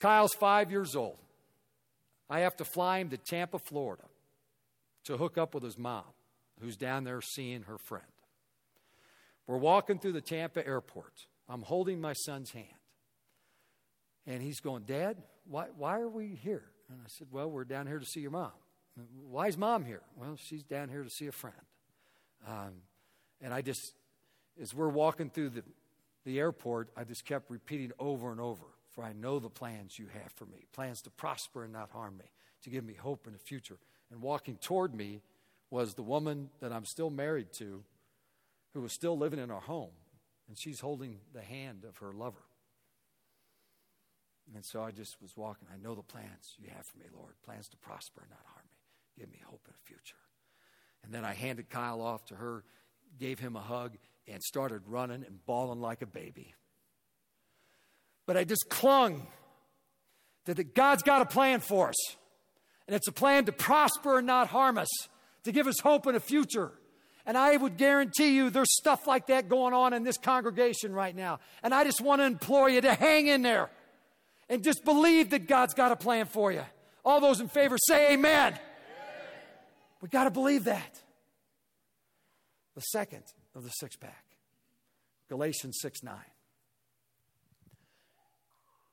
Kyle's 0.00 0.32
five 0.32 0.70
years 0.70 0.96
old. 0.96 1.18
I 2.30 2.40
have 2.40 2.56
to 2.56 2.64
fly 2.64 3.00
him 3.00 3.10
to 3.10 3.18
Tampa, 3.18 3.58
Florida 3.58 4.04
to 5.04 5.18
hook 5.18 5.36
up 5.36 5.54
with 5.54 5.62
his 5.62 5.76
mom, 5.76 6.04
who's 6.60 6.76
down 6.76 7.04
there 7.04 7.20
seeing 7.20 7.62
her 7.64 7.76
friend. 7.76 8.04
We're 9.46 9.58
walking 9.58 9.98
through 9.98 10.12
the 10.12 10.20
Tampa 10.22 10.66
airport. 10.66 11.12
I'm 11.46 11.62
holding 11.62 12.00
my 12.00 12.14
son's 12.14 12.52
hand. 12.52 12.66
And 14.26 14.42
he's 14.42 14.60
going, 14.60 14.84
Dad, 14.84 15.16
why, 15.46 15.66
why 15.76 16.00
are 16.00 16.08
we 16.08 16.38
here? 16.42 16.64
And 16.88 17.00
I 17.02 17.08
said, 17.08 17.26
Well, 17.30 17.50
we're 17.50 17.64
down 17.64 17.86
here 17.86 17.98
to 17.98 18.06
see 18.06 18.20
your 18.20 18.30
mom. 18.30 18.52
Why 19.28 19.48
is 19.48 19.58
mom 19.58 19.84
here? 19.84 20.02
Well, 20.16 20.36
she's 20.36 20.62
down 20.62 20.88
here 20.88 21.02
to 21.02 21.10
see 21.10 21.26
a 21.26 21.32
friend. 21.32 21.56
Um, 22.46 22.72
and 23.40 23.54
I 23.54 23.62
just, 23.62 23.94
as 24.60 24.74
we're 24.74 24.88
walking 24.88 25.30
through 25.30 25.50
the, 25.50 25.62
the 26.24 26.38
airport, 26.38 26.90
I 26.96 27.04
just 27.04 27.24
kept 27.24 27.50
repeating 27.50 27.92
over 27.98 28.30
and 28.30 28.40
over 28.40 28.64
For 28.90 29.04
I 29.04 29.12
know 29.12 29.38
the 29.38 29.48
plans 29.48 29.98
you 29.98 30.06
have 30.22 30.32
for 30.32 30.46
me 30.46 30.66
plans 30.72 31.02
to 31.02 31.10
prosper 31.10 31.64
and 31.64 31.72
not 31.72 31.90
harm 31.90 32.18
me, 32.18 32.26
to 32.64 32.70
give 32.70 32.84
me 32.84 32.94
hope 32.94 33.26
in 33.26 33.32
the 33.32 33.38
future. 33.38 33.78
And 34.10 34.20
walking 34.20 34.56
toward 34.56 34.94
me 34.94 35.22
was 35.70 35.94
the 35.94 36.02
woman 36.02 36.50
that 36.60 36.72
I'm 36.72 36.84
still 36.84 37.10
married 37.10 37.52
to, 37.54 37.84
who 38.74 38.80
was 38.80 38.92
still 38.92 39.16
living 39.16 39.38
in 39.38 39.50
our 39.50 39.60
home. 39.60 39.90
And 40.48 40.58
she's 40.58 40.80
holding 40.80 41.18
the 41.32 41.42
hand 41.42 41.84
of 41.88 41.98
her 41.98 42.12
lover. 42.12 42.42
And 44.54 44.64
so 44.64 44.82
I 44.82 44.90
just 44.90 45.22
was 45.22 45.36
walking. 45.36 45.68
I 45.72 45.76
know 45.80 45.94
the 45.94 46.02
plans 46.02 46.56
you 46.58 46.68
have 46.74 46.84
for 46.84 46.98
me, 46.98 47.04
Lord 47.16 47.34
plans 47.44 47.68
to 47.68 47.76
prosper 47.76 48.22
and 48.22 48.30
not 48.30 48.40
harm 48.52 48.66
me. 48.68 49.22
Give 49.22 49.30
me 49.30 49.38
hope 49.46 49.62
in 49.66 49.72
the 49.72 49.86
future. 49.86 50.16
And 51.04 51.14
then 51.14 51.24
I 51.24 51.34
handed 51.34 51.70
Kyle 51.70 52.00
off 52.00 52.24
to 52.26 52.34
her 52.34 52.64
gave 53.18 53.38
him 53.38 53.56
a 53.56 53.60
hug, 53.60 53.96
and 54.26 54.42
started 54.42 54.82
running 54.86 55.24
and 55.26 55.44
bawling 55.44 55.80
like 55.80 56.02
a 56.02 56.06
baby. 56.06 56.54
But 58.26 58.36
I 58.36 58.44
just 58.44 58.68
clung 58.68 59.26
to 60.46 60.54
that 60.54 60.74
God's 60.74 61.02
got 61.02 61.22
a 61.22 61.26
plan 61.26 61.60
for 61.60 61.88
us. 61.88 62.16
And 62.86 62.94
it's 62.94 63.08
a 63.08 63.12
plan 63.12 63.44
to 63.44 63.52
prosper 63.52 64.18
and 64.18 64.26
not 64.26 64.48
harm 64.48 64.78
us, 64.78 64.88
to 65.44 65.52
give 65.52 65.66
us 65.66 65.80
hope 65.80 66.06
in 66.06 66.14
a 66.14 66.20
future. 66.20 66.72
And 67.26 67.36
I 67.36 67.56
would 67.56 67.76
guarantee 67.76 68.34
you 68.34 68.50
there's 68.50 68.74
stuff 68.76 69.06
like 69.06 69.26
that 69.28 69.48
going 69.48 69.74
on 69.74 69.92
in 69.92 70.02
this 70.02 70.16
congregation 70.16 70.92
right 70.92 71.14
now. 71.14 71.38
And 71.62 71.74
I 71.74 71.84
just 71.84 72.00
want 72.00 72.20
to 72.20 72.26
implore 72.26 72.68
you 72.68 72.80
to 72.80 72.94
hang 72.94 73.26
in 73.26 73.42
there 73.42 73.70
and 74.48 74.64
just 74.64 74.84
believe 74.84 75.30
that 75.30 75.46
God's 75.46 75.74
got 75.74 75.92
a 75.92 75.96
plan 75.96 76.26
for 76.26 76.50
you. 76.50 76.64
All 77.04 77.20
those 77.20 77.40
in 77.40 77.48
favor 77.48 77.76
say 77.78 78.12
amen. 78.12 78.52
amen. 78.52 78.60
We 80.00 80.08
got 80.08 80.24
to 80.24 80.30
believe 80.30 80.64
that 80.64 81.00
the 82.74 82.80
second 82.80 83.24
of 83.54 83.64
the 83.64 83.70
six 83.70 83.96
pack 83.96 84.24
Galatians 85.28 85.78
6 85.80 86.02
9. 86.02 86.14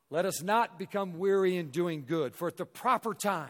Let 0.09 0.25
us 0.25 0.41
not 0.41 0.79
become 0.79 1.17
weary 1.17 1.57
in 1.57 1.69
doing 1.69 2.05
good, 2.07 2.35
for 2.35 2.47
at 2.47 2.55
the 2.55 2.65
proper 2.65 3.13
time 3.13 3.49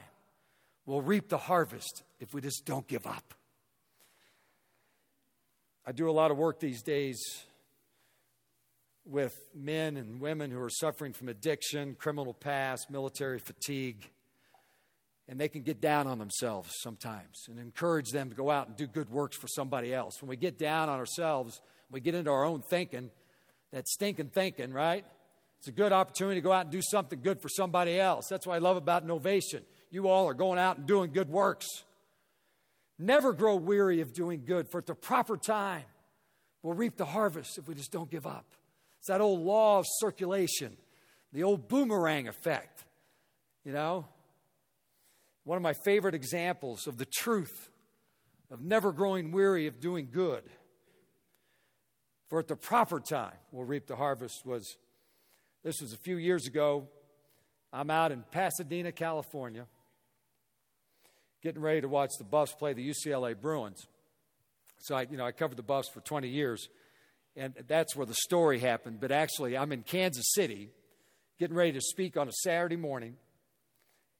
we'll 0.85 1.01
reap 1.01 1.29
the 1.29 1.37
harvest 1.37 2.03
if 2.19 2.33
we 2.33 2.41
just 2.41 2.65
don't 2.65 2.87
give 2.87 3.05
up. 3.05 3.33
I 5.85 5.91
do 5.91 6.09
a 6.09 6.11
lot 6.11 6.31
of 6.31 6.37
work 6.37 6.59
these 6.59 6.81
days 6.81 7.21
with 9.05 9.35
men 9.53 9.97
and 9.97 10.19
women 10.19 10.49
who 10.49 10.59
are 10.61 10.69
suffering 10.69 11.13
from 11.13 11.29
addiction, 11.29 11.95
criminal 11.95 12.33
past, 12.33 12.89
military 12.89 13.39
fatigue 13.39 14.09
and 15.27 15.39
they 15.39 15.49
can 15.49 15.61
get 15.61 15.81
down 15.81 16.07
on 16.07 16.19
themselves 16.19 16.73
sometimes 16.81 17.45
and 17.49 17.59
encourage 17.59 18.11
them 18.11 18.29
to 18.29 18.35
go 18.35 18.49
out 18.49 18.67
and 18.67 18.77
do 18.77 18.87
good 18.87 19.09
works 19.09 19.35
for 19.35 19.47
somebody 19.47 19.93
else. 19.93 20.21
When 20.21 20.29
we 20.29 20.37
get 20.37 20.57
down 20.57 20.89
on 20.89 20.99
ourselves, 20.99 21.61
we 21.91 21.99
get 21.99 22.15
into 22.15 22.31
our 22.31 22.45
own 22.45 22.61
thinking, 22.61 23.09
that 23.71 23.87
stinking 23.87 24.29
thinking, 24.29 24.71
right? 24.71 25.05
It's 25.59 25.67
a 25.67 25.71
good 25.71 25.91
opportunity 25.91 26.39
to 26.39 26.43
go 26.43 26.51
out 26.51 26.65
and 26.65 26.71
do 26.71 26.81
something 26.81 27.19
good 27.21 27.41
for 27.41 27.49
somebody 27.49 27.99
else. 27.99 28.27
That's 28.29 28.45
what 28.47 28.55
I 28.55 28.59
love 28.59 28.77
about 28.77 29.05
Novation. 29.05 29.61
You 29.89 30.07
all 30.07 30.27
are 30.27 30.33
going 30.33 30.59
out 30.59 30.77
and 30.77 30.85
doing 30.85 31.11
good 31.11 31.29
works. 31.29 31.67
Never 32.99 33.33
grow 33.33 33.55
weary 33.55 34.01
of 34.01 34.13
doing 34.13 34.43
good, 34.45 34.69
for 34.69 34.79
at 34.79 34.85
the 34.85 34.95
proper 34.95 35.37
time, 35.37 35.83
we'll 36.63 36.73
reap 36.73 36.97
the 36.97 37.05
harvest 37.05 37.57
if 37.57 37.67
we 37.67 37.75
just 37.75 37.91
don't 37.91 38.09
give 38.09 38.25
up. 38.25 38.45
It's 38.99 39.07
that 39.07 39.21
old 39.21 39.41
law 39.41 39.79
of 39.79 39.85
circulation, 39.99 40.77
the 41.31 41.43
old 41.43 41.67
boomerang 41.67 42.27
effect. 42.27 42.85
You 43.63 43.73
know, 43.73 44.05
one 45.47 45.55
of 45.55 45.63
my 45.63 45.71
favorite 45.71 46.13
examples 46.13 46.87
of 46.87 46.97
the 46.97 47.05
truth 47.05 47.69
of 48.51 48.59
never 48.61 48.91
growing 48.91 49.31
weary 49.31 49.65
of 49.67 49.79
doing 49.79 50.09
good. 50.11 50.43
For 52.27 52.39
at 52.39 52.49
the 52.49 52.57
proper 52.57 52.99
time, 52.99 53.37
we'll 53.53 53.63
reap 53.63 53.87
the 53.87 53.95
harvest 53.95 54.45
was 54.45 54.75
this 55.63 55.79
was 55.79 55.93
a 55.93 55.97
few 55.97 56.17
years 56.17 56.47
ago. 56.47 56.89
I'm 57.71 57.89
out 57.89 58.11
in 58.11 58.25
Pasadena, 58.29 58.91
California, 58.91 59.67
getting 61.41 61.61
ready 61.61 61.79
to 61.79 61.87
watch 61.87 62.11
the 62.17 62.25
Buffs 62.25 62.53
play 62.53 62.73
the 62.73 62.85
UCLA 62.85 63.33
Bruins. 63.39 63.87
So 64.79 64.97
I, 64.97 65.07
you 65.09 65.15
know, 65.15 65.25
I 65.25 65.31
covered 65.31 65.55
the 65.55 65.63
Buffs 65.63 65.87
for 65.93 66.01
20 66.01 66.27
years, 66.27 66.67
and 67.37 67.53
that's 67.69 67.95
where 67.95 68.05
the 68.05 68.15
story 68.15 68.59
happened. 68.59 68.99
But 68.99 69.13
actually, 69.13 69.57
I'm 69.57 69.71
in 69.71 69.83
Kansas 69.83 70.33
City, 70.33 70.71
getting 71.39 71.55
ready 71.55 71.71
to 71.71 71.81
speak 71.81 72.17
on 72.17 72.27
a 72.27 72.33
Saturday 72.33 72.75
morning, 72.75 73.15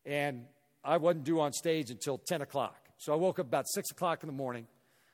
and 0.06 0.46
I 0.84 0.98
wasn't 0.98 1.26
due 1.26 1.42
on 1.42 1.54
stage 1.54 1.90
until 1.90 2.18
10 2.18 2.42
o'clock. 2.42 2.78
So 2.98 3.14
I 3.14 3.16
woke 3.16 3.40
up 3.40 3.48
about 3.48 3.68
6 3.68 3.92
o'clock 3.92 4.24
in 4.24 4.28
the 4.28 4.34
morning, 4.34 4.68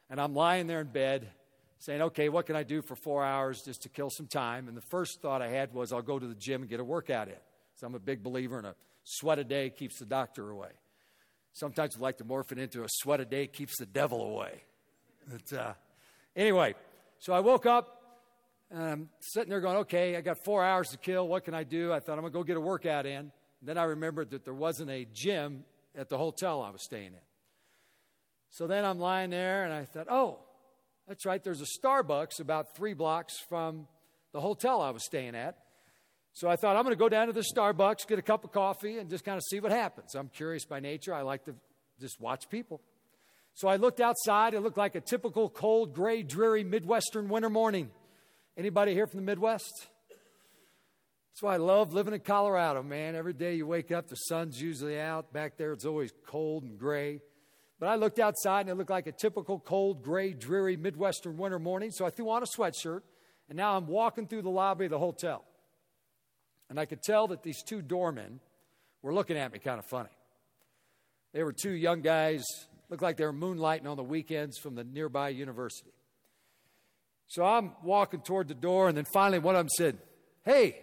and 0.10 0.20
I'm 0.20 0.34
lying 0.34 0.68
there 0.68 0.82
in 0.82 0.88
bed 0.88 1.30
saying, 1.80 2.02
okay, 2.02 2.30
what 2.30 2.46
can 2.46 2.56
I 2.56 2.64
do 2.64 2.82
for 2.82 2.96
four 2.96 3.26
hours 3.26 3.62
just 3.64 3.82
to 3.82 3.90
kill 3.90 4.10
some 4.10 4.28
time? 4.28 4.68
And 4.68 4.78
the 4.78 4.84
first 4.90 5.22
thought 5.22 5.42
I 5.42 5.50
had 5.50 5.74
was, 5.74 5.92
I'll 5.92 6.02
go 6.02 6.18
to 6.18 6.28
the 6.28 6.36
gym 6.36 6.62
and 6.62 6.70
get 6.70 6.80
a 6.80 6.84
workout 6.84 7.28
in. 7.28 7.36
So 7.76 7.88
I'm 7.88 7.96
a 7.96 8.00
big 8.00 8.24
believer 8.24 8.60
in 8.60 8.66
a 8.66 8.76
sweat 9.04 9.40
a 9.40 9.44
day 9.44 9.70
keeps 9.70 10.00
the 10.00 10.06
doctor 10.06 10.50
away. 10.50 10.70
Sometimes 11.52 11.98
we 11.98 12.02
like 12.02 12.18
to 12.18 12.24
morph 12.24 12.52
it 12.52 12.58
into 12.58 12.84
a 12.84 12.88
sweat 12.88 13.20
a 13.20 13.26
day 13.26 13.48
keeps 13.48 13.78
the 13.78 13.86
devil 13.86 14.22
away. 14.24 14.64
But, 15.28 15.58
uh, 15.58 15.74
anyway, 16.36 16.76
so 17.20 17.34
I 17.34 17.42
woke 17.42 17.66
up, 17.66 18.04
and 18.72 18.82
I'm 18.82 19.10
sitting 19.20 19.50
there 19.50 19.62
going, 19.62 19.78
okay, 19.78 20.16
I 20.16 20.22
got 20.22 20.38
four 20.44 20.64
hours 20.64 20.90
to 20.90 20.98
kill. 20.98 21.28
What 21.28 21.44
can 21.44 21.54
I 21.54 21.64
do? 21.64 21.94
I 21.94 22.00
thought 22.00 22.14
I'm 22.14 22.22
going 22.22 22.34
to 22.34 22.40
go 22.40 22.44
get 22.44 22.58
a 22.58 22.62
workout 22.62 23.06
in. 23.06 23.32
Then 23.64 23.78
I 23.78 23.84
remembered 23.84 24.32
that 24.32 24.44
there 24.44 24.54
wasn't 24.54 24.92
a 24.92 25.08
gym 25.14 25.64
at 25.96 26.10
the 26.10 26.18
hotel 26.18 26.62
I 26.62 26.70
was 26.70 26.84
staying 26.84 27.08
in. 27.08 27.22
So 28.50 28.68
then 28.68 28.86
I'm 28.86 29.00
lying 29.00 29.30
there 29.30 29.64
and 29.64 29.74
I 29.74 29.86
thought, 29.86 30.08
oh, 30.10 30.40
that's 31.08 31.26
right, 31.26 31.44
there's 31.44 31.62
a 31.62 31.80
Starbucks 31.80 32.40
about 32.40 32.76
three 32.76 32.94
blocks 32.94 33.40
from 33.50 33.88
the 34.32 34.42
hotel 34.42 34.82
I 34.82 34.92
was 34.92 35.06
staying 35.06 35.36
at. 35.36 35.58
So 36.34 36.50
I 36.50 36.56
thought, 36.56 36.76
I'm 36.76 36.84
going 36.84 36.96
to 36.96 37.00
go 37.00 37.10
down 37.10 37.28
to 37.28 37.34
the 37.34 37.46
Starbucks, 37.56 38.08
get 38.08 38.18
a 38.18 38.24
cup 38.24 38.44
of 38.44 38.52
coffee, 38.52 38.98
and 38.98 39.10
just 39.10 39.24
kind 39.24 39.38
of 39.38 39.44
see 39.44 39.60
what 39.60 39.72
happens. 39.72 40.16
I'm 40.16 40.30
curious 40.30 40.66
by 40.66 40.80
nature. 40.80 41.14
I 41.14 41.22
like 41.22 41.46
to 41.46 41.54
just 42.00 42.20
watch 42.20 42.50
people. 42.50 42.82
So 43.54 43.68
I 43.68 43.76
looked 43.76 44.02
outside. 44.02 44.56
It 44.56 44.62
looked 44.62 44.78
like 44.78 44.96
a 44.96 45.02
typical 45.02 45.48
cold, 45.48 45.94
gray, 45.94 46.24
dreary 46.24 46.64
Midwestern 46.64 47.30
winter 47.30 47.52
morning. 47.52 47.92
Anybody 48.58 48.94
here 48.94 49.06
from 49.06 49.20
the 49.20 49.26
Midwest? 49.26 49.90
That's 51.34 51.42
why 51.42 51.56
I 51.56 51.58
love 51.58 51.94
living 51.94 52.14
in 52.14 52.20
Colorado, 52.20 52.84
man. 52.84 53.16
Every 53.16 53.34
day 53.34 53.56
you 53.56 53.66
wake 53.66 53.92
up, 53.92 54.08
the 54.08 54.16
sun's 54.16 54.62
usually 54.62 55.00
out. 55.00 55.34
Back 55.34 55.58
there, 55.58 55.74
it's 55.74 55.84
always 55.84 56.14
cold 56.28 56.64
and 56.64 56.78
gray. 56.78 57.22
But 57.80 57.90
I 57.90 57.96
looked 57.96 58.20
outside 58.20 58.62
and 58.62 58.70
it 58.70 58.76
looked 58.76 58.92
like 58.92 59.08
a 59.08 59.12
typical 59.12 59.58
cold, 59.58 60.04
gray, 60.04 60.34
dreary 60.34 60.78
Midwestern 60.78 61.38
winter 61.38 61.58
morning. 61.58 61.90
So 61.90 62.06
I 62.06 62.12
threw 62.12 62.30
on 62.30 62.44
a 62.44 62.46
sweatshirt 62.46 63.02
and 63.50 63.58
now 63.58 63.76
I'm 63.76 63.88
walking 63.88 64.28
through 64.28 64.44
the 64.44 64.52
lobby 64.52 64.86
of 64.86 64.92
the 64.92 65.00
hotel. 65.00 65.44
And 66.70 66.80
I 66.80 66.86
could 66.86 67.02
tell 67.02 67.28
that 67.30 67.42
these 67.42 67.64
two 67.64 67.82
doormen 67.82 68.40
were 69.02 69.12
looking 69.12 69.36
at 69.36 69.52
me 69.52 69.58
kind 69.58 69.80
of 69.80 69.86
funny. 69.86 70.16
They 71.34 71.42
were 71.42 71.52
two 71.52 71.72
young 71.72 72.02
guys, 72.02 72.44
looked 72.90 73.02
like 73.02 73.18
they 73.18 73.26
were 73.26 73.34
moonlighting 73.34 73.88
on 73.88 73.98
the 73.98 74.04
weekends 74.04 74.60
from 74.60 74.76
the 74.76 74.84
nearby 74.84 75.30
university. 75.30 75.94
So 77.26 77.44
I'm 77.44 77.72
walking 77.84 78.22
toward 78.22 78.50
the 78.50 78.54
door, 78.54 78.88
and 78.88 78.96
then 78.96 79.06
finally 79.12 79.40
one 79.40 79.56
of 79.56 79.62
them 79.62 79.70
said, 79.70 79.98
Hey, 80.46 80.78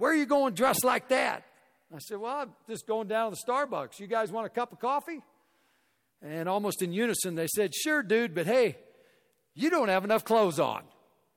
where 0.00 0.10
are 0.10 0.16
you 0.16 0.24
going 0.24 0.54
dressed 0.54 0.82
like 0.82 1.08
that? 1.08 1.44
I 1.94 1.98
said, 1.98 2.18
Well, 2.18 2.34
I'm 2.34 2.50
just 2.70 2.86
going 2.86 3.06
down 3.06 3.30
to 3.30 3.36
the 3.36 3.52
Starbucks. 3.52 4.00
You 4.00 4.06
guys 4.06 4.32
want 4.32 4.46
a 4.46 4.48
cup 4.48 4.72
of 4.72 4.80
coffee? 4.80 5.20
And 6.22 6.48
almost 6.48 6.80
in 6.80 6.90
unison, 6.94 7.34
they 7.34 7.46
said, 7.48 7.74
Sure, 7.74 8.02
dude, 8.02 8.34
but 8.34 8.46
hey, 8.46 8.78
you 9.54 9.68
don't 9.68 9.90
have 9.90 10.02
enough 10.04 10.24
clothes 10.24 10.58
on. 10.58 10.84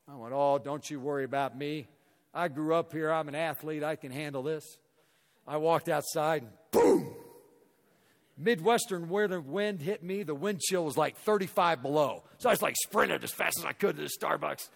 I 0.08 0.16
went, 0.16 0.34
Oh, 0.34 0.62
don't 0.64 0.90
you 0.90 1.02
worry 1.02 1.26
about 1.26 1.58
me. 1.58 1.90
I 2.34 2.48
grew 2.48 2.74
up 2.74 2.94
here. 2.94 3.12
I'm 3.12 3.28
an 3.28 3.36
athlete. 3.36 3.84
I 3.84 3.98
can 3.98 4.12
handle 4.12 4.44
this. 4.44 4.64
I 5.46 5.58
walked 5.58 5.90
outside 5.90 6.44
and 6.44 6.52
boom! 6.72 7.14
Midwestern 8.38 9.10
wind 9.10 9.82
hit 9.82 10.04
me. 10.04 10.24
The 10.24 10.34
wind 10.34 10.62
chill 10.62 10.86
was 10.86 10.96
like 10.96 11.18
35 11.18 11.82
below. 11.82 12.24
So 12.38 12.48
I 12.48 12.54
was 12.54 12.62
like 12.62 12.76
sprinted 12.82 13.26
as 13.26 13.32
fast 13.34 13.60
as 13.60 13.66
I 13.66 13.74
could 13.74 13.98
to 13.98 14.04
the 14.04 14.10
Starbucks. 14.10 14.70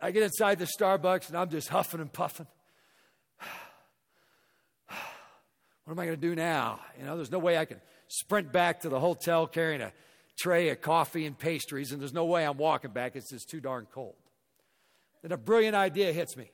I 0.00 0.12
get 0.12 0.22
inside 0.22 0.60
the 0.60 0.68
Starbucks 0.78 1.26
and 1.26 1.36
I'm 1.36 1.50
just 1.50 1.68
huffing 1.68 2.00
and 2.00 2.12
puffing. 2.12 2.46
What 5.88 5.94
am 5.94 6.00
I 6.00 6.04
going 6.04 6.20
to 6.20 6.28
do 6.28 6.34
now? 6.34 6.80
You 6.98 7.06
know, 7.06 7.16
there's 7.16 7.30
no 7.30 7.38
way 7.38 7.56
I 7.56 7.64
can 7.64 7.80
sprint 8.08 8.52
back 8.52 8.80
to 8.80 8.90
the 8.90 9.00
hotel 9.00 9.46
carrying 9.46 9.80
a 9.80 9.90
tray 10.38 10.68
of 10.68 10.82
coffee 10.82 11.24
and 11.24 11.38
pastries, 11.38 11.92
and 11.92 12.00
there's 12.02 12.12
no 12.12 12.26
way 12.26 12.44
I'm 12.44 12.58
walking 12.58 12.90
back. 12.90 13.16
It's 13.16 13.30
just 13.30 13.48
too 13.48 13.58
darn 13.58 13.86
cold. 13.90 14.16
Then 15.22 15.32
a 15.32 15.38
brilliant 15.38 15.74
idea 15.74 16.12
hits 16.12 16.36
me. 16.36 16.50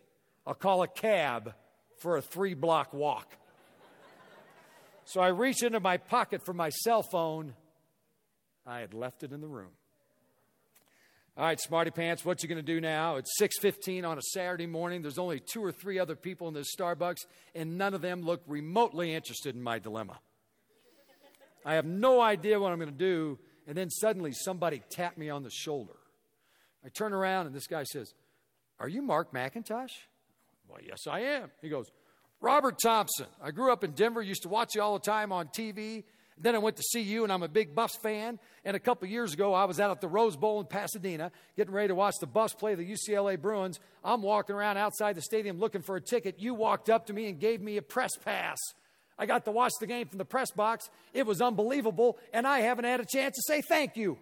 I'll 0.46 0.54
call 0.54 0.84
a 0.84 0.86
cab 0.86 1.52
for 1.98 2.16
a 2.16 2.22
three 2.22 2.54
block 2.54 2.94
walk. 2.94 3.26
so 5.04 5.20
I 5.20 5.30
reach 5.30 5.64
into 5.64 5.80
my 5.80 5.96
pocket 5.96 6.42
for 6.46 6.52
my 6.52 6.68
cell 6.68 7.02
phone. 7.02 7.54
I 8.64 8.78
had 8.78 8.94
left 8.94 9.24
it 9.24 9.32
in 9.32 9.40
the 9.40 9.48
room. 9.48 9.72
All 11.36 11.44
right, 11.44 11.58
smarty 11.58 11.90
pants, 11.90 12.24
what 12.24 12.44
you 12.44 12.48
going 12.48 12.64
to 12.64 12.72
do 12.74 12.80
now? 12.80 13.16
It's 13.16 13.36
6:15 13.40 14.04
on 14.04 14.18
a 14.18 14.22
Saturday 14.22 14.66
morning. 14.66 15.02
There's 15.02 15.18
only 15.18 15.40
two 15.40 15.64
or 15.64 15.72
three 15.72 15.98
other 15.98 16.14
people 16.14 16.46
in 16.46 16.54
this 16.54 16.72
Starbucks 16.72 17.26
and 17.56 17.76
none 17.76 17.92
of 17.92 18.02
them 18.02 18.22
look 18.22 18.42
remotely 18.46 19.12
interested 19.12 19.56
in 19.56 19.60
my 19.60 19.80
dilemma. 19.80 20.20
I 21.66 21.74
have 21.74 21.86
no 21.86 22.20
idea 22.20 22.60
what 22.60 22.70
I'm 22.70 22.78
going 22.78 22.92
to 22.92 22.96
do, 22.96 23.40
and 23.66 23.76
then 23.76 23.90
suddenly 23.90 24.30
somebody 24.30 24.82
tapped 24.90 25.18
me 25.18 25.28
on 25.28 25.42
the 25.42 25.50
shoulder. 25.50 25.96
I 26.84 26.88
turn 26.88 27.12
around 27.12 27.46
and 27.46 27.54
this 27.54 27.66
guy 27.66 27.82
says, 27.82 28.14
"Are 28.78 28.88
you 28.88 29.02
Mark 29.02 29.32
McIntosh?" 29.32 29.90
Well, 30.68 30.82
yes, 30.86 31.08
I 31.08 31.18
am. 31.18 31.50
He 31.60 31.68
goes, 31.68 31.90
"Robert 32.40 32.78
Thompson. 32.80 33.26
I 33.42 33.50
grew 33.50 33.72
up 33.72 33.82
in 33.82 33.90
Denver, 33.90 34.22
used 34.22 34.44
to 34.44 34.48
watch 34.48 34.76
you 34.76 34.82
all 34.82 34.96
the 35.00 35.04
time 35.04 35.32
on 35.32 35.48
TV." 35.48 36.04
Then 36.36 36.54
I 36.54 36.58
went 36.58 36.76
to 36.76 36.82
see 36.82 37.00
you, 37.00 37.22
and 37.22 37.32
I'm 37.32 37.42
a 37.42 37.48
big 37.48 37.74
Buffs 37.74 37.96
fan. 37.96 38.40
And 38.64 38.76
a 38.76 38.80
couple 38.80 39.08
years 39.08 39.34
ago, 39.34 39.54
I 39.54 39.64
was 39.64 39.78
out 39.78 39.90
at 39.92 40.00
the 40.00 40.08
Rose 40.08 40.36
Bowl 40.36 40.60
in 40.60 40.66
Pasadena, 40.66 41.30
getting 41.56 41.72
ready 41.72 41.88
to 41.88 41.94
watch 41.94 42.16
the 42.20 42.26
Buffs 42.26 42.54
play 42.54 42.74
the 42.74 42.84
UCLA 42.84 43.40
Bruins. 43.40 43.78
I'm 44.02 44.20
walking 44.20 44.56
around 44.56 44.76
outside 44.76 45.14
the 45.14 45.22
stadium 45.22 45.58
looking 45.58 45.82
for 45.82 45.96
a 45.96 46.00
ticket. 46.00 46.40
You 46.40 46.54
walked 46.54 46.90
up 46.90 47.06
to 47.06 47.12
me 47.12 47.28
and 47.28 47.38
gave 47.38 47.60
me 47.60 47.76
a 47.76 47.82
press 47.82 48.10
pass. 48.24 48.58
I 49.16 49.26
got 49.26 49.44
to 49.44 49.52
watch 49.52 49.72
the 49.78 49.86
game 49.86 50.08
from 50.08 50.18
the 50.18 50.24
press 50.24 50.50
box. 50.50 50.90
It 51.12 51.24
was 51.24 51.40
unbelievable, 51.40 52.18
and 52.32 52.46
I 52.46 52.60
haven't 52.60 52.84
had 52.84 53.00
a 53.00 53.06
chance 53.06 53.36
to 53.36 53.42
say 53.46 53.62
thank 53.62 53.96
you. 53.96 54.18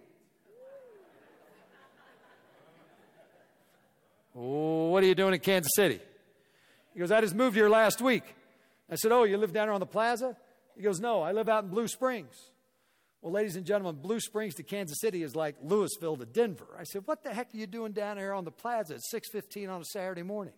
What 4.33 5.03
are 5.03 5.07
you 5.07 5.15
doing 5.15 5.33
in 5.33 5.39
Kansas 5.39 5.71
City? 5.75 5.99
He 6.93 6.99
goes, 6.99 7.11
I 7.11 7.21
just 7.21 7.35
moved 7.35 7.55
here 7.55 7.69
last 7.69 8.01
week. 8.01 8.23
I 8.89 8.95
said, 8.95 9.11
Oh, 9.11 9.23
you 9.23 9.37
live 9.37 9.53
down 9.53 9.67
there 9.67 9.73
on 9.73 9.79
the 9.79 9.85
plaza? 9.85 10.35
He 10.75 10.81
goes, 10.81 10.99
No, 10.99 11.21
I 11.21 11.31
live 11.31 11.49
out 11.49 11.63
in 11.63 11.69
Blue 11.69 11.87
Springs. 11.87 12.35
Well, 13.21 13.31
ladies 13.31 13.55
and 13.55 13.65
gentlemen, 13.65 14.01
Blue 14.01 14.19
Springs 14.19 14.55
to 14.55 14.63
Kansas 14.63 14.99
City 14.99 15.23
is 15.23 15.33
like 15.33 15.55
Louisville 15.61 16.17
to 16.17 16.25
Denver. 16.25 16.67
I 16.77 16.83
said, 16.83 17.03
What 17.05 17.23
the 17.23 17.33
heck 17.33 17.53
are 17.53 17.57
you 17.57 17.67
doing 17.67 17.93
down 17.93 18.17
here 18.17 18.33
on 18.33 18.43
the 18.43 18.51
plaza 18.51 18.95
at 18.95 19.01
6:15 19.01 19.69
on 19.69 19.81
a 19.81 19.85
Saturday 19.85 20.23
morning? 20.23 20.53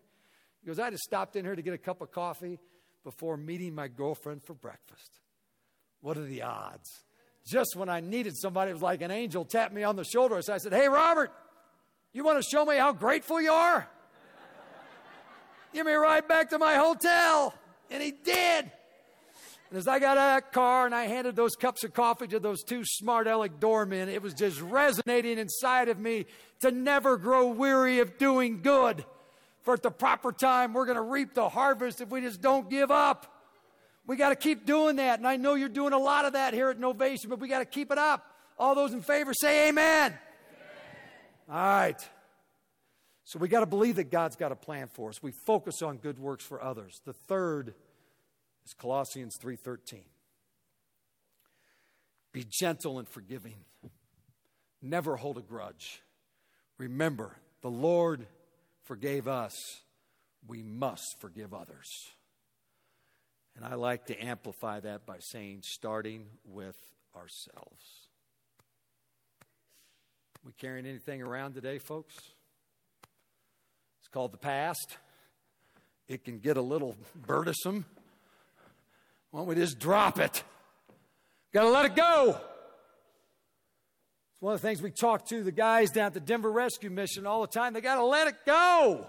He 0.62 0.68
goes, 0.68 0.80
I 0.80 0.90
just 0.90 1.04
stopped 1.04 1.36
in 1.36 1.46
here 1.46 1.56
to 1.56 1.62
get 1.62 1.76
a 1.76 1.78
cup 1.78 2.02
of 2.02 2.12
coffee 2.12 2.60
before 3.04 3.38
meeting 3.38 3.76
my 3.76 3.88
girlfriend 3.88 4.44
for 4.44 4.56
breakfast. 4.56 5.20
What 6.02 6.18
are 6.18 6.26
the 6.26 6.42
odds? 6.42 6.90
Just 7.46 7.76
when 7.76 7.88
I 7.88 8.00
needed 8.00 8.36
somebody, 8.36 8.72
it 8.72 8.74
was 8.74 8.82
like 8.82 9.04
an 9.04 9.12
angel 9.12 9.46
tapped 9.46 9.74
me 9.74 9.84
on 9.84 9.96
the 9.96 10.04
shoulder. 10.04 10.42
So 10.42 10.54
I 10.54 10.58
said, 10.58 10.74
Hey, 10.74 10.88
Robert, 10.88 11.32
you 12.14 12.24
want 12.24 12.42
to 12.42 12.50
show 12.50 12.66
me 12.66 12.78
how 12.78 12.94
grateful 12.94 13.40
you 13.40 13.52
are? 13.52 13.88
Give 15.74 15.86
me 15.86 15.92
a 15.92 16.00
ride 16.00 16.28
back 16.28 16.50
to 16.50 16.58
my 16.58 16.76
hotel. 16.76 17.54
And 17.92 18.02
he 18.02 18.12
did. 18.12 18.72
And 19.70 19.80
as 19.80 19.88
I 19.88 20.00
got 20.00 20.18
out 20.18 20.36
of 20.36 20.44
that 20.44 20.52
car 20.52 20.86
and 20.86 20.94
I 20.94 21.06
handed 21.06 21.36
those 21.36 21.56
cups 21.56 21.84
of 21.84 21.94
coffee 21.94 22.28
to 22.28 22.40
those 22.40 22.64
two 22.64 22.84
smart 22.86 23.28
aleck 23.28 23.60
doormen, 23.60 24.10
it 24.10 24.22
was 24.22 24.34
just 24.34 24.62
resonating 24.62 25.40
inside 25.40 25.90
of 25.90 26.00
me 26.00 26.26
to 26.62 26.72
never 26.72 27.18
grow 27.18 27.48
weary 27.48 28.00
of 28.00 28.18
doing 28.18 28.62
good. 28.62 29.06
For 29.64 29.74
at 29.74 29.82
the 29.82 29.90
proper 29.90 30.32
time, 30.32 30.74
we're 30.74 30.86
going 30.86 30.98
to 30.98 31.02
reap 31.02 31.34
the 31.34 31.50
harvest 31.50 32.00
if 32.00 32.10
we 32.10 32.22
just 32.22 32.42
don't 32.42 32.70
give 32.70 32.92
up. 32.92 33.26
We 34.06 34.16
got 34.16 34.30
to 34.30 34.36
keep 34.36 34.68
doing 34.68 34.98
that. 34.98 35.18
And 35.18 35.28
I 35.28 35.38
know 35.38 35.56
you're 35.56 35.70
doing 35.70 35.94
a 35.94 35.98
lot 35.98 36.26
of 36.26 36.34
that 36.34 36.54
here 36.54 36.70
at 36.70 36.80
Novation, 36.80 37.30
but 37.30 37.40
we 37.40 37.48
got 37.48 37.60
to 37.60 37.66
keep 37.66 37.92
it 37.92 37.98
up. 37.98 38.24
All 38.60 38.76
those 38.76 38.94
in 38.94 39.02
favor 39.02 39.34
say 39.34 39.70
amen. 39.70 40.14
amen. 40.14 40.20
All 41.50 41.56
right. 41.56 42.10
So 43.24 43.40
we 43.40 43.48
got 43.48 43.62
to 43.62 43.66
believe 43.66 43.96
that 43.96 44.12
God's 44.12 44.36
got 44.36 44.52
a 44.52 44.56
plan 44.56 44.88
for 44.88 45.10
us. 45.10 45.24
We 45.24 45.32
focus 45.48 45.82
on 45.82 45.98
good 45.98 46.20
works 46.20 46.46
for 46.46 46.64
others. 46.64 47.02
The 47.06 47.14
third 47.14 47.74
is 48.66 48.74
Colossians 48.74 49.38
3:13. 49.38 50.06
Be 52.32 52.46
gentle 52.50 53.00
and 53.00 53.08
forgiving. 53.08 53.64
Never 54.82 55.16
hold 55.16 55.38
a 55.38 55.42
grudge. 55.42 56.02
Remember, 56.78 57.38
the 57.62 57.72
Lord 57.72 58.28
forgave 58.84 59.28
us. 59.28 59.82
We 60.48 60.62
must 60.62 61.20
forgive 61.20 61.54
others. 61.54 61.90
And 63.56 63.64
I 63.64 63.76
like 63.76 64.08
to 64.08 64.24
amplify 64.24 64.82
that 64.82 65.06
by 65.06 65.20
saying, 65.20 65.62
starting 65.64 66.28
with 66.44 66.76
ourselves. 67.16 68.10
We 70.44 70.52
carrying 70.52 70.86
anything 70.86 71.22
around 71.22 71.54
today, 71.54 71.80
folks? 71.80 72.16
It's 74.00 74.10
called 74.10 74.34
the 74.34 74.38
past. 74.38 74.98
It 76.08 76.24
can 76.24 76.40
get 76.40 76.58
a 76.58 76.62
little 76.62 76.96
burdensome. 77.16 77.86
Why 79.36 79.42
don't 79.42 79.50
we 79.50 79.56
just 79.56 79.80
drop 79.80 80.18
it? 80.18 80.44
Got 81.54 81.64
to 81.64 81.70
let 81.70 81.84
it 81.84 81.94
go. 81.94 82.40
It's 84.32 84.42
one 84.42 84.54
of 84.54 84.62
the 84.62 84.66
things 84.66 84.82
we 84.82 84.92
talk 84.92 85.28
to 85.28 85.44
the 85.44 85.52
guys 85.52 85.92
down 85.92 86.06
at 86.06 86.14
the 86.14 86.22
Denver 86.22 86.50
Rescue 86.50 86.90
Mission 86.90 87.28
all 87.28 87.42
the 87.42 87.48
time. 87.48 87.74
They 87.74 87.82
got 87.82 87.96
to 87.96 88.06
let 88.06 88.28
it 88.28 88.36
go. 88.46 89.08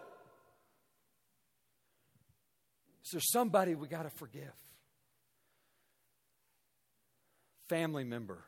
Is 3.04 3.12
there 3.12 3.20
somebody 3.20 3.76
we 3.76 3.86
got 3.86 4.02
to 4.02 4.10
forgive? 4.10 4.50
Family 7.68 8.02
member, 8.02 8.42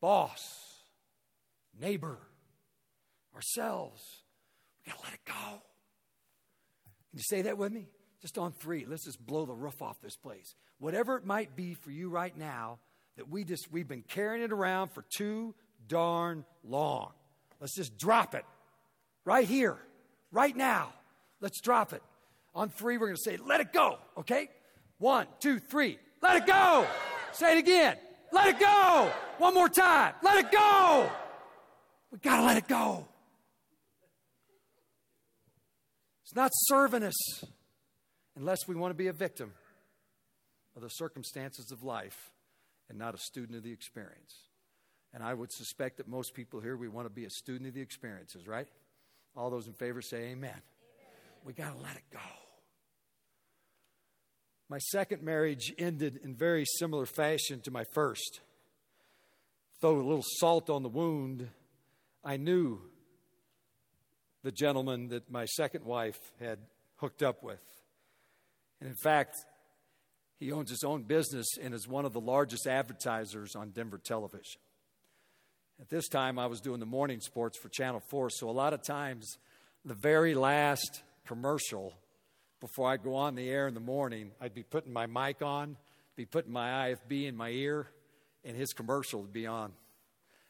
boss, 0.00 0.42
neighbor, 1.80 2.18
ourselves. 3.32 4.02
We 4.84 4.90
got 4.90 4.98
to 4.98 5.04
let 5.04 5.14
it 5.14 5.24
go. 5.24 5.62
Can 7.10 7.18
you 7.18 7.22
say 7.22 7.42
that 7.42 7.56
with 7.56 7.70
me? 7.70 7.86
Just 8.22 8.38
on 8.38 8.52
three, 8.52 8.86
let's 8.88 9.04
just 9.04 9.24
blow 9.24 9.44
the 9.44 9.52
roof 9.52 9.82
off 9.82 10.00
this 10.00 10.16
place. 10.16 10.54
Whatever 10.78 11.16
it 11.16 11.26
might 11.26 11.56
be 11.56 11.74
for 11.74 11.90
you 11.90 12.08
right 12.08 12.36
now, 12.36 12.78
that 13.16 13.28
we 13.28 13.44
just 13.44 13.70
we've 13.70 13.88
been 13.88 14.02
carrying 14.02 14.42
it 14.42 14.52
around 14.52 14.92
for 14.92 15.04
too 15.14 15.54
darn 15.88 16.44
long. 16.64 17.10
Let's 17.60 17.74
just 17.74 17.98
drop 17.98 18.34
it 18.34 18.44
right 19.24 19.46
here, 19.46 19.76
right 20.30 20.56
now. 20.56 20.92
Let's 21.40 21.60
drop 21.60 21.92
it. 21.92 22.02
On 22.54 22.68
three, 22.68 22.96
we're 22.96 23.06
going 23.06 23.16
to 23.16 23.22
say, 23.22 23.38
let 23.44 23.60
it 23.60 23.72
go, 23.72 23.98
okay? 24.18 24.48
One, 24.98 25.26
two, 25.40 25.58
three. 25.58 25.98
Let 26.22 26.36
it 26.36 26.46
go. 26.46 26.86
Say 27.32 27.56
it 27.56 27.58
again. 27.58 27.96
Let 28.30 28.48
it 28.48 28.60
go. 28.60 29.10
One 29.38 29.54
more 29.54 29.68
time. 29.68 30.14
Let 30.22 30.44
it 30.44 30.52
go. 30.52 31.10
We 32.12 32.18
got 32.18 32.36
to 32.36 32.44
let 32.44 32.56
it 32.56 32.68
go. 32.68 33.08
It's 36.22 36.36
not 36.36 36.50
serving 36.54 37.02
us 37.02 37.44
unless 38.36 38.66
we 38.66 38.74
want 38.74 38.90
to 38.90 38.96
be 38.96 39.08
a 39.08 39.12
victim 39.12 39.52
of 40.76 40.82
the 40.82 40.88
circumstances 40.88 41.70
of 41.70 41.82
life 41.82 42.30
and 42.88 42.98
not 42.98 43.14
a 43.14 43.18
student 43.18 43.56
of 43.56 43.62
the 43.62 43.72
experience. 43.72 44.34
And 45.14 45.22
I 45.22 45.34
would 45.34 45.52
suspect 45.52 45.98
that 45.98 46.08
most 46.08 46.34
people 46.34 46.60
here, 46.60 46.76
we 46.76 46.88
want 46.88 47.06
to 47.06 47.12
be 47.12 47.24
a 47.24 47.30
student 47.30 47.68
of 47.68 47.74
the 47.74 47.82
experiences, 47.82 48.46
right? 48.46 48.68
All 49.36 49.50
those 49.50 49.66
in 49.66 49.74
favor 49.74 50.00
say 50.00 50.28
amen. 50.28 50.50
amen. 50.50 50.60
We 51.44 51.52
got 51.52 51.76
to 51.76 51.82
let 51.82 51.96
it 51.96 52.04
go. 52.10 52.18
My 54.68 54.78
second 54.78 55.22
marriage 55.22 55.74
ended 55.76 56.20
in 56.24 56.34
very 56.34 56.64
similar 56.78 57.04
fashion 57.04 57.60
to 57.60 57.70
my 57.70 57.84
first. 57.92 58.40
Though 59.80 59.96
a 59.96 59.98
little 59.98 60.24
salt 60.24 60.70
on 60.70 60.82
the 60.82 60.88
wound, 60.88 61.48
I 62.24 62.38
knew 62.38 62.80
the 64.42 64.52
gentleman 64.52 65.08
that 65.08 65.30
my 65.30 65.44
second 65.44 65.84
wife 65.84 66.18
had 66.40 66.58
hooked 66.96 67.22
up 67.22 67.42
with. 67.42 67.60
And 68.82 68.90
in 68.90 68.96
fact, 68.96 69.36
he 70.40 70.50
owns 70.50 70.68
his 70.68 70.82
own 70.82 71.04
business 71.04 71.46
and 71.62 71.72
is 71.72 71.86
one 71.86 72.04
of 72.04 72.12
the 72.12 72.20
largest 72.20 72.66
advertisers 72.66 73.54
on 73.54 73.70
Denver 73.70 73.96
television. 73.96 74.60
At 75.80 75.88
this 75.88 76.08
time, 76.08 76.36
I 76.36 76.46
was 76.46 76.60
doing 76.60 76.80
the 76.80 76.86
morning 76.86 77.20
sports 77.20 77.56
for 77.56 77.68
Channel 77.68 78.02
4, 78.10 78.30
so 78.30 78.50
a 78.50 78.50
lot 78.50 78.72
of 78.72 78.82
times, 78.82 79.38
the 79.84 79.94
very 79.94 80.34
last 80.34 81.04
commercial 81.24 81.94
before 82.60 82.90
I 82.90 82.96
go 82.96 83.14
on 83.14 83.36
the 83.36 83.48
air 83.48 83.68
in 83.68 83.74
the 83.74 83.78
morning, 83.78 84.32
I'd 84.40 84.52
be 84.52 84.64
putting 84.64 84.92
my 84.92 85.06
mic 85.06 85.42
on, 85.42 85.76
be 86.16 86.26
putting 86.26 86.52
my 86.52 86.90
IFB 86.90 87.28
in 87.28 87.36
my 87.36 87.50
ear, 87.50 87.86
and 88.44 88.56
his 88.56 88.72
commercial 88.72 89.20
would 89.20 89.32
be 89.32 89.46
on. 89.46 89.70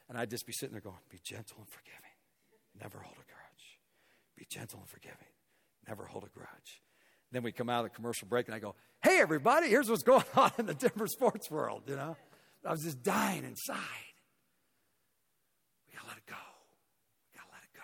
And 0.09 0.17
I'd 0.17 0.31
just 0.31 0.47
be 0.47 0.53
sitting 0.53 0.73
there 0.73 0.81
going, 0.81 0.97
Be 1.11 1.19
gentle 1.23 1.57
and 1.59 1.69
forgiving, 1.69 2.15
never 2.81 2.97
hold 2.97 3.13
a 3.13 3.31
grudge. 3.31 3.79
Be 4.35 4.47
gentle 4.49 4.79
and 4.79 4.89
forgiving, 4.89 5.29
never 5.87 6.05
hold 6.05 6.23
a 6.23 6.29
grudge. 6.29 6.81
Then 7.33 7.41
we 7.41 7.51
come 7.51 7.67
out 7.67 7.83
of 7.83 7.91
the 7.91 7.95
commercial 7.95 8.27
break 8.27 8.45
and 8.45 8.53
I 8.53 8.59
go, 8.59 8.75
hey, 9.03 9.19
everybody, 9.19 9.67
here's 9.67 9.89
what's 9.89 10.03
going 10.03 10.23
on 10.35 10.51
in 10.59 10.67
the 10.67 10.75
Denver 10.75 11.07
sports 11.07 11.49
world, 11.49 11.81
you 11.87 11.95
know? 11.95 12.15
I 12.63 12.71
was 12.71 12.83
just 12.83 13.03
dying 13.03 13.43
inside. 13.43 13.75
We 15.87 15.95
gotta 15.97 16.07
let 16.07 16.17
it 16.17 16.27
go. 16.27 16.35
We 17.33 17.37
gotta 17.37 17.49
let 17.51 17.63
it 17.63 17.75
go. 17.75 17.81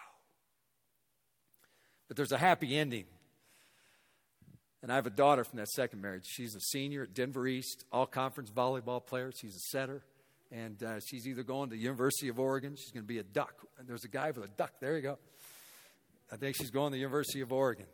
But 2.07 2.15
there's 2.15 2.31
a 2.31 2.37
happy 2.37 2.77
ending. 2.77 3.05
And 4.81 4.91
I 4.91 4.95
have 4.95 5.07
a 5.07 5.11
daughter 5.11 5.43
from 5.43 5.57
that 5.57 5.67
second 5.69 5.99
marriage. 5.99 6.25
She's 6.25 6.55
a 6.55 6.61
senior 6.61 7.03
at 7.03 7.13
Denver 7.13 7.47
East, 7.47 7.83
all 7.91 8.05
conference 8.05 8.51
volleyball 8.51 9.05
player. 9.05 9.31
She's 9.35 9.55
a 9.55 9.71
setter. 9.71 10.03
And 10.51 10.81
uh, 10.81 10.99
she's 11.05 11.27
either 11.27 11.43
going 11.43 11.69
to 11.69 11.75
the 11.75 11.81
University 11.81 12.29
of 12.29 12.39
Oregon, 12.39 12.75
she's 12.75 12.91
going 12.91 13.03
to 13.03 13.07
be 13.07 13.19
a 13.19 13.23
duck. 13.23 13.53
There's 13.85 14.05
a 14.05 14.07
guy 14.07 14.31
with 14.31 14.45
a 14.45 14.47
duck. 14.47 14.73
There 14.79 14.95
you 14.95 15.01
go. 15.01 15.17
I 16.31 16.37
think 16.37 16.55
she's 16.55 16.71
going 16.71 16.91
to 16.91 16.95
the 16.95 16.99
University 16.99 17.41
of 17.41 17.51
Oregon. 17.51 17.85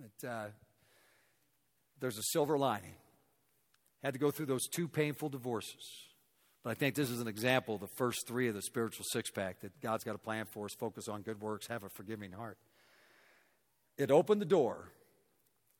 But, 0.00 0.28
uh, 0.28 0.46
there's 2.02 2.18
a 2.18 2.22
silver 2.22 2.58
lining. 2.58 2.96
Had 4.02 4.14
to 4.14 4.18
go 4.18 4.32
through 4.32 4.46
those 4.46 4.66
two 4.66 4.88
painful 4.88 5.28
divorces. 5.28 6.08
But 6.64 6.70
I 6.70 6.74
think 6.74 6.96
this 6.96 7.08
is 7.08 7.20
an 7.20 7.28
example 7.28 7.76
of 7.76 7.80
the 7.80 7.86
first 7.86 8.26
three 8.26 8.48
of 8.48 8.54
the 8.54 8.62
spiritual 8.62 9.06
six 9.08 9.30
pack 9.30 9.60
that 9.60 9.80
God's 9.80 10.02
got 10.02 10.16
a 10.16 10.18
plan 10.18 10.46
for 10.46 10.64
us 10.64 10.74
focus 10.74 11.06
on 11.06 11.22
good 11.22 11.40
works, 11.40 11.68
have 11.68 11.84
a 11.84 11.88
forgiving 11.88 12.32
heart. 12.32 12.58
It 13.96 14.10
opened 14.10 14.40
the 14.40 14.46
door 14.46 14.88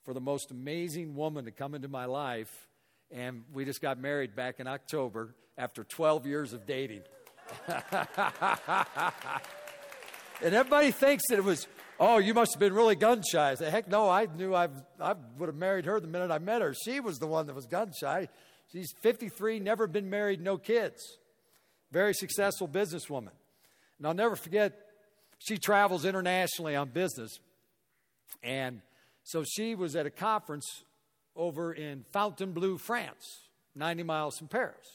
for 0.04 0.14
the 0.14 0.20
most 0.20 0.52
amazing 0.52 1.16
woman 1.16 1.44
to 1.46 1.50
come 1.50 1.74
into 1.74 1.88
my 1.88 2.04
life, 2.04 2.68
and 3.10 3.42
we 3.52 3.64
just 3.64 3.82
got 3.82 3.98
married 3.98 4.36
back 4.36 4.60
in 4.60 4.68
October 4.68 5.34
after 5.58 5.82
12 5.82 6.24
years 6.24 6.52
of 6.52 6.66
dating. 6.66 7.02
and 7.66 7.96
everybody 10.54 10.92
thinks 10.92 11.24
that 11.30 11.38
it 11.38 11.44
was 11.44 11.66
Oh, 12.04 12.18
you 12.18 12.34
must 12.34 12.54
have 12.54 12.58
been 12.58 12.74
really 12.74 12.96
gun 12.96 13.22
shy. 13.22 13.52
I 13.52 13.54
said, 13.54 13.70
Heck 13.72 13.86
no, 13.86 14.08
I 14.08 14.26
knew 14.26 14.56
I've, 14.56 14.72
I 15.00 15.14
would 15.38 15.46
have 15.46 15.54
married 15.54 15.84
her 15.84 16.00
the 16.00 16.08
minute 16.08 16.32
I 16.32 16.40
met 16.40 16.60
her. 16.60 16.74
She 16.74 16.98
was 16.98 17.20
the 17.20 17.28
one 17.28 17.46
that 17.46 17.54
was 17.54 17.66
gun 17.66 17.92
shy. 17.92 18.28
She's 18.72 18.92
53, 19.02 19.60
never 19.60 19.86
been 19.86 20.10
married, 20.10 20.40
no 20.40 20.58
kids. 20.58 21.00
Very 21.92 22.12
successful 22.12 22.66
businesswoman. 22.66 23.30
And 23.98 24.06
I'll 24.08 24.14
never 24.14 24.34
forget, 24.34 24.76
she 25.38 25.58
travels 25.58 26.04
internationally 26.04 26.74
on 26.74 26.88
business. 26.88 27.38
And 28.42 28.80
so 29.22 29.44
she 29.44 29.76
was 29.76 29.94
at 29.94 30.04
a 30.04 30.10
conference 30.10 30.82
over 31.36 31.72
in 31.72 32.04
Fontainebleau, 32.12 32.78
France, 32.78 33.46
90 33.76 34.02
miles 34.02 34.36
from 34.38 34.48
Paris. 34.48 34.88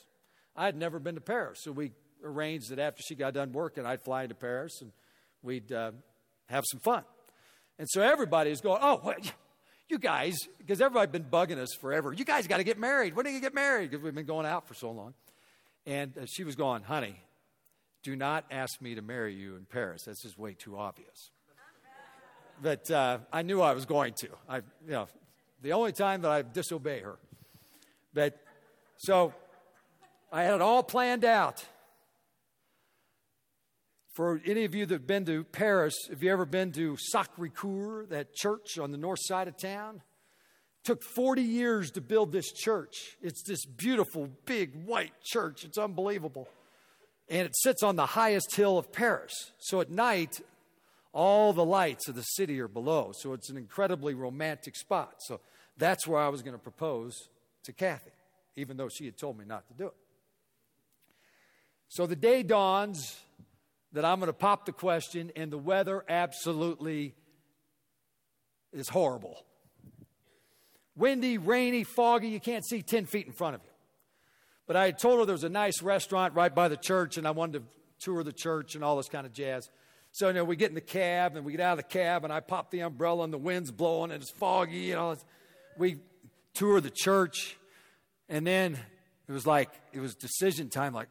I 0.58 0.65
had 0.65 0.76
never 0.76 1.00
been 1.00 1.15
to 1.15 1.22
Paris, 1.22 1.60
so 1.63 1.72
we 1.72 1.93
arranged 2.22 2.70
that 2.72 2.80
after 2.80 3.02
she 3.02 3.15
got 3.15 3.34
done 3.34 3.54
working, 3.54 3.86
I'd 3.86 4.02
fly 4.02 4.28
to 4.28 4.36
Paris 4.36 4.82
and 4.82 4.91
we'd 5.41 5.72
uh, 5.72 5.91
have 6.47 6.63
some 6.69 6.79
fun. 6.79 7.03
And 7.79 7.88
so 7.89 8.01
everybody 8.01 8.51
is 8.51 8.62
going, 8.62 8.79
oh, 8.81 9.01
well, 9.03 9.15
you 9.89 9.99
guys, 9.99 10.38
because 10.57 10.81
everybody's 10.81 11.12
been 11.12 11.25
bugging 11.25 11.57
us 11.57 11.69
forever. 11.79 12.13
You 12.13 12.25
guys 12.25 12.47
got 12.47 12.57
to 12.57 12.63
get 12.63 12.79
married. 12.79 13.15
When 13.15 13.25
are 13.25 13.29
you 13.29 13.36
going 13.36 13.41
to 13.41 13.45
get 13.45 13.55
married? 13.55 13.91
Because 13.91 14.03
we've 14.03 14.15
been 14.15 14.25
going 14.25 14.45
out 14.45 14.67
for 14.67 14.73
so 14.73 14.91
long. 14.91 15.13
And 15.86 16.17
uh, 16.17 16.25
she 16.25 16.43
was 16.43 16.55
going, 16.55 16.83
honey, 16.83 17.15
do 18.03 18.15
not 18.15 18.45
ask 18.51 18.81
me 18.81 18.95
to 18.95 19.01
marry 19.01 19.33
you 19.33 19.55
in 19.55 19.65
Paris. 19.65 20.03
That's 20.05 20.21
just 20.21 20.38
way 20.38 20.53
too 20.53 20.77
obvious. 20.77 21.31
But 22.60 22.89
uh, 22.89 23.19
I 23.31 23.43
knew 23.43 23.62
I 23.62 23.73
was 23.73 23.86
going 23.86 24.15
to. 24.21 24.29
I, 24.49 24.57
you 24.57 24.63
know, 24.88 25.07
the 25.62 25.73
only 25.73 25.91
time 25.91 26.23
that 26.23 26.31
I 26.31 26.41
disobey 26.41 27.01
her. 27.01 27.19
But 28.15 28.36
so 28.97 29.31
I 30.31 30.41
had 30.41 30.55
it 30.55 30.62
all 30.62 30.81
planned 30.81 31.23
out. 31.23 31.63
For 34.17 34.41
any 34.47 34.65
of 34.65 34.73
you 34.73 34.88
that 34.88 34.95
have 34.95 35.06
been 35.06 35.25
to 35.25 35.43
Paris, 35.43 35.93
have 36.10 36.23
you 36.23 36.32
ever 36.32 36.47
been 36.47 36.71
to 36.71 36.97
Sacre 36.97 37.49
Coeur, 37.49 38.08
that 38.08 38.34
church 38.34 38.80
on 38.80 38.89
the 38.89 38.97
north 38.97 39.19
side 39.21 39.47
of 39.47 39.58
town? 39.58 39.97
It 39.97 40.86
took 40.86 41.03
40 41.03 41.43
years 41.43 41.91
to 41.91 42.01
build 42.01 42.32
this 42.32 42.51
church. 42.51 42.95
It's 43.21 43.43
this 43.43 43.63
beautiful, 43.63 44.27
big, 44.45 44.88
white 44.88 45.13
church. 45.23 45.63
It's 45.63 45.77
unbelievable. 45.77 46.49
And 47.30 47.45
it 47.45 47.56
sits 47.56 47.84
on 47.84 47.95
the 47.95 48.08
highest 48.08 48.56
hill 48.56 48.80
of 48.80 48.91
Paris. 48.91 49.51
So 49.60 49.82
at 49.82 49.91
night, 49.91 50.41
all 51.13 51.53
the 51.53 51.63
lights 51.63 52.08
of 52.08 52.15
the 52.15 52.23
city 52.23 52.60
are 52.60 52.67
below. 52.67 53.12
So 53.19 53.34
it's 53.34 53.51
an 53.51 53.58
incredibly 53.58 54.15
romantic 54.15 54.75
spot. 54.75 55.17
So 55.19 55.41
that's 55.77 56.08
where 56.08 56.19
I 56.19 56.30
was 56.30 56.41
going 56.41 56.56
to 56.56 56.63
propose 56.63 57.30
to 57.65 57.71
Kathy, 57.71 58.10
even 58.56 58.77
though 58.77 58.89
she 58.89 59.06
had 59.06 59.15
told 59.15 59.38
me 59.38 59.45
not 59.45 59.67
to 59.67 59.75
do 59.75 59.86
it. 59.86 59.95
So 61.88 62.08
the 62.08 62.15
day 62.15 62.41
dawns 62.41 63.15
that 63.93 64.06
I'm 64.06 64.19
going 64.19 64.28
to 64.28 64.34
pop 64.34 64.65
the 64.65 64.71
question, 64.71 65.32
and 65.36 65.52
the 65.52 65.58
weather 65.58 66.04
absolutely 66.10 67.15
is 68.73 68.89
horrible. 68.89 69.45
Windy, 70.95 71.38
rainy, 71.38 71.84
foggy, 71.84 72.30
you 72.30 72.39
can't 72.39 72.65
see 72.65 72.82
10 72.82 73.06
feet 73.06 73.28
in 73.28 73.34
front 73.34 73.56
of 73.56 73.62
you. 73.63 73.69
But 74.65 74.76
I 74.76 74.86
had 74.86 75.00
told 75.00 75.19
her 75.19 75.26
there 75.26 75.34
was 75.34 75.43
a 75.43 75.50
nice 75.50 75.82
restaurant 75.82 76.34
right 76.34 76.54
by 76.54 76.67
the 76.67 76.76
church, 76.76 77.17
and 77.17 77.28
I 77.28 77.32
wanted 77.32 77.60
to 77.60 77.63
tour 78.00 78.23
the 78.23 78.34
church 78.34 78.76
and 78.76 78.84
all 78.84 78.97
this 78.97 79.08
kind 79.08 79.26
of 79.26 79.32
jazz. 79.32 79.69
So, 80.12 80.28
you 80.28 80.34
know, 80.34 80.43
we 80.43 80.56
get 80.56 80.69
in 80.69 80.76
the 80.76 80.82
cab, 80.82 81.36
and 81.36 81.45
we 81.45 81.54
get 81.54 81.62
out 81.62 81.73
of 81.73 81.78
the 81.78 81.84
cab, 81.84 82.23
and 82.23 82.34
I 82.34 82.39
pop 82.39 82.71
the 82.71 82.82
umbrella, 82.82 83.23
and 83.23 83.32
the 83.32 83.38
wind's 83.38 83.71
blowing, 83.71 84.12
and 84.12 84.21
it's 84.21 84.32
foggy, 84.32 84.80
you 84.80 84.95
know. 84.95 85.15
We 85.78 85.97
tour 86.54 86.82
the 86.82 86.91
church, 86.91 87.58
and 88.28 88.45
then 88.45 88.78
it 89.28 89.32
was 89.32 89.45
like, 89.45 89.69
it 89.93 90.00
was 90.00 90.15
decision 90.15 90.69
time, 90.69 90.93
like, 90.93 91.08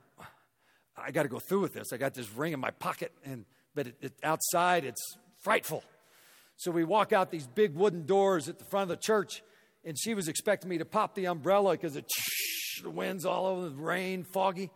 I 0.96 1.10
got 1.10 1.24
to 1.24 1.28
go 1.28 1.38
through 1.38 1.60
with 1.60 1.74
this. 1.74 1.92
I 1.92 1.96
got 1.96 2.14
this 2.14 2.30
ring 2.32 2.52
in 2.52 2.60
my 2.60 2.70
pocket, 2.70 3.12
and 3.24 3.44
but 3.74 3.88
it, 3.88 3.96
it, 4.00 4.12
outside 4.22 4.84
it's 4.84 5.16
frightful. 5.42 5.84
So 6.56 6.70
we 6.70 6.84
walk 6.84 7.12
out 7.12 7.30
these 7.30 7.46
big 7.46 7.74
wooden 7.74 8.06
doors 8.06 8.48
at 8.48 8.58
the 8.58 8.64
front 8.64 8.84
of 8.84 8.88
the 8.88 9.02
church, 9.02 9.42
and 9.84 9.96
she 9.98 10.14
was 10.14 10.26
expecting 10.28 10.70
me 10.70 10.78
to 10.78 10.86
pop 10.86 11.14
the 11.14 11.26
umbrella 11.26 11.72
because 11.72 11.94
the 12.82 12.90
wind's 12.90 13.26
all 13.26 13.46
over, 13.46 13.68
the 13.68 13.74
rain, 13.74 14.24
foggy. 14.24 14.70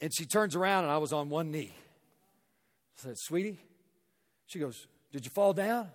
And 0.00 0.12
she 0.14 0.26
turns 0.26 0.54
around, 0.54 0.84
and 0.84 0.92
I 0.92 0.98
was 0.98 1.12
on 1.12 1.30
one 1.30 1.50
knee. 1.50 1.72
I 2.98 3.02
said, 3.02 3.14
"Sweetie," 3.16 3.60
she 4.46 4.58
goes, 4.58 4.86
"Did 5.12 5.24
you 5.24 5.30
fall 5.30 5.54
down?" 5.54 5.90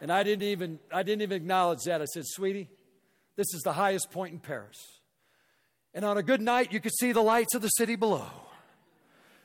and 0.00 0.12
I 0.12 0.22
didn't 0.22 0.42
even 0.42 0.78
I 0.92 1.02
didn't 1.02 1.22
even 1.22 1.36
acknowledge 1.36 1.84
that. 1.84 2.02
I 2.02 2.04
said, 2.04 2.24
"Sweetie, 2.26 2.68
this 3.36 3.46
is 3.54 3.62
the 3.62 3.72
highest 3.72 4.10
point 4.10 4.34
in 4.34 4.40
Paris." 4.40 5.00
And 5.94 6.04
on 6.04 6.18
a 6.18 6.22
good 6.22 6.40
night, 6.40 6.72
you 6.72 6.80
could 6.80 6.94
see 6.94 7.12
the 7.12 7.22
lights 7.22 7.54
of 7.54 7.62
the 7.62 7.68
city 7.68 7.94
below. 7.94 8.26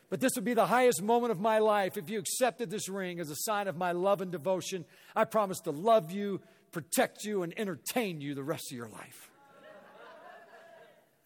But 0.09 0.19
this 0.19 0.31
would 0.35 0.43
be 0.43 0.55
the 0.55 0.65
highest 0.65 1.03
moment 1.03 1.31
of 1.31 1.39
my 1.39 1.59
life 1.59 1.95
if 1.95 2.09
you 2.09 2.17
accepted 2.17 2.71
this 2.71 2.89
ring 2.89 3.19
as 3.19 3.29
a 3.29 3.35
sign 3.35 3.67
of 3.67 3.77
my 3.77 3.91
love 3.91 4.21
and 4.21 4.31
devotion. 4.31 4.85
I 5.15 5.25
promise 5.25 5.59
to 5.61 5.71
love 5.71 6.11
you, 6.11 6.41
protect 6.71 7.23
you, 7.23 7.43
and 7.43 7.53
entertain 7.57 8.19
you 8.19 8.33
the 8.33 8.43
rest 8.43 8.71
of 8.71 8.77
your 8.77 8.89
life. 8.89 9.29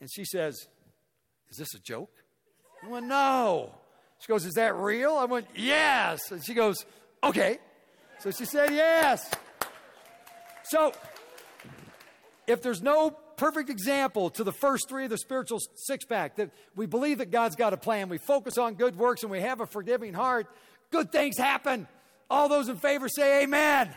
And 0.02 0.12
she 0.12 0.26
says, 0.26 0.68
Is 1.50 1.58
this 1.58 1.74
a 1.76 1.80
joke? 1.80 2.12
I 2.84 2.90
went, 2.90 3.06
No. 3.06 3.74
She 4.20 4.28
goes, 4.28 4.46
Is 4.46 4.56
that 4.56 4.76
real? 4.76 5.16
I 5.16 5.26
went, 5.26 5.48
Yes. 5.56 6.20
And 6.30 6.44
she 6.46 6.54
goes, 6.54 6.86
Okay. 7.24 7.60
So 8.20 8.32
she 8.32 8.44
said, 8.44 8.72
Yes. 8.72 9.32
So 10.66 10.92
if 12.48 12.62
there's 12.62 12.82
no 12.82 13.16
perfect 13.38 13.70
example 13.70 14.30
to 14.32 14.44
the 14.44 14.52
first 14.52 14.90
three 14.90 15.04
of 15.06 15.10
the 15.10 15.18
spiritual 15.18 15.60
six 15.76 16.06
pack 16.06 16.36
that 16.38 16.52
we 16.76 16.86
believe 16.86 17.20
that 17.20 17.32
God's 17.32 17.56
got 17.56 17.74
a 17.74 17.78
plan. 17.78 18.10
We 18.10 18.18
focus 18.18 18.58
on 18.58 18.76
good 18.76 18.96
works 18.96 19.24
and 19.24 19.32
we 19.32 19.42
have 19.42 19.62
a 19.62 19.66
forgiving 19.66 20.14
heart. 20.14 20.48
Good 20.92 21.12
things 21.12 21.38
happen. 21.38 21.88
All 22.30 22.50
those 22.50 22.70
in 22.70 22.78
favor 22.78 23.08
say 23.10 23.44
amen. 23.44 23.88
amen. 23.88 23.96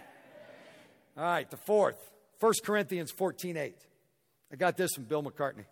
All 1.16 1.24
right, 1.24 1.50
the 1.50 1.56
fourth, 1.56 1.96
1 2.40 2.52
Corinthians 2.64 3.10
14 3.10 3.56
8. 3.56 3.76
I 4.52 4.56
got 4.56 4.76
this 4.76 4.92
from 4.94 5.04
Bill 5.04 5.22
McCartney. 5.22 5.64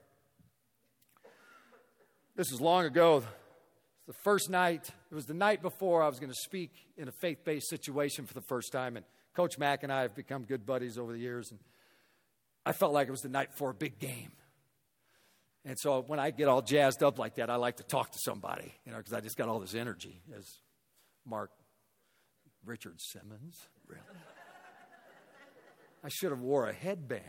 This 2.37 2.51
is 2.51 2.61
long 2.61 2.85
ago. 2.85 3.23
The 4.07 4.15
first 4.25 4.51
night, 4.51 4.91
it 5.11 5.15
was 5.15 5.25
the 5.25 5.35
night 5.35 5.63
before 5.63 6.03
I 6.03 6.09
was 6.09 6.19
going 6.19 6.33
to 6.33 6.39
speak 6.43 6.73
in 6.97 7.09
a 7.09 7.13
faith 7.13 7.45
based 7.45 7.71
situation 7.71 8.27
for 8.27 8.35
the 8.35 8.43
first 8.43 8.73
time. 8.73 8.97
And 8.97 9.07
Coach 9.35 9.57
Mack 9.57 9.83
and 9.83 9.93
I 9.93 10.03
have 10.03 10.15
become 10.15 10.43
good 10.43 10.67
buddies 10.67 10.99
over 10.99 11.13
the 11.13 11.19
years. 11.19 11.51
And 11.51 11.61
I 12.67 12.73
felt 12.73 12.93
like 12.93 13.09
it 13.09 13.11
was 13.11 13.23
the 13.23 13.29
night 13.29 13.51
before 13.51 13.71
a 13.71 13.75
big 13.75 13.99
game. 13.99 14.33
And 15.65 15.79
so 15.79 16.03
when 16.07 16.19
I 16.19 16.31
get 16.31 16.49
all 16.49 16.61
jazzed 16.63 17.03
up 17.03 17.19
like 17.19 17.37
that, 17.37 17.49
I 17.49 17.57
like 17.57 17.79
to 17.79 17.83
talk 17.83 18.13
to 18.13 18.19
somebody, 18.19 18.75
you 18.85 18.93
know, 18.93 18.99
because 18.99 19.15
I 19.15 19.21
just 19.21 19.37
got 19.37 19.49
all 19.49 19.61
this 19.61 19.75
energy, 19.75 20.21
as 20.37 20.47
Mark 21.27 21.51
Richard 22.65 23.01
Simmons. 23.01 23.57
Really? 23.87 24.01
I 26.03 26.09
should 26.09 26.31
have 26.31 26.41
wore 26.41 26.69
a 26.69 26.73
headband. 26.73 27.23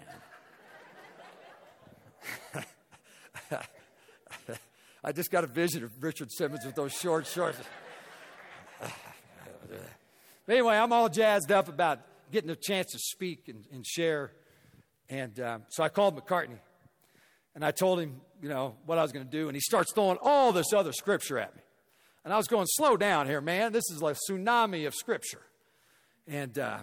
I 5.03 5.11
just 5.13 5.31
got 5.31 5.43
a 5.43 5.47
vision 5.47 5.83
of 5.83 5.91
Richard 6.03 6.31
Simmons 6.31 6.65
with 6.65 6.75
those 6.75 6.91
short 6.91 7.27
shorts. 7.27 7.59
anyway, 10.49 10.75
I'm 10.75 10.91
all 10.91 11.07
jazzed 11.07 11.51
up 11.51 11.69
about 11.69 11.99
getting 12.31 12.49
a 12.49 12.55
chance 12.55 12.91
to 12.91 12.99
speak 12.99 13.47
and, 13.47 13.65
and 13.71 13.85
share. 13.85 14.31
And 15.09 15.39
um, 15.39 15.63
so 15.69 15.83
I 15.83 15.89
called 15.89 16.19
McCartney 16.19 16.59
and 17.53 17.63
I 17.63 17.71
told 17.71 17.99
him, 17.99 18.21
you 18.41 18.49
know, 18.49 18.75
what 18.85 18.97
I 18.97 19.01
was 19.01 19.11
going 19.11 19.25
to 19.25 19.31
do. 19.31 19.47
And 19.47 19.55
he 19.55 19.61
starts 19.61 19.93
throwing 19.93 20.17
all 20.21 20.51
this 20.51 20.73
other 20.73 20.91
scripture 20.91 21.39
at 21.39 21.55
me. 21.55 21.61
And 22.23 22.33
I 22.33 22.37
was 22.37 22.47
going, 22.47 22.65
slow 22.67 22.97
down 22.97 23.27
here, 23.27 23.39
man. 23.39 23.71
This 23.71 23.89
is 23.91 24.01
like 24.01 24.15
a 24.15 24.31
tsunami 24.31 24.87
of 24.87 24.95
scripture. 24.95 25.41
And, 26.27 26.57
uh, 26.57 26.79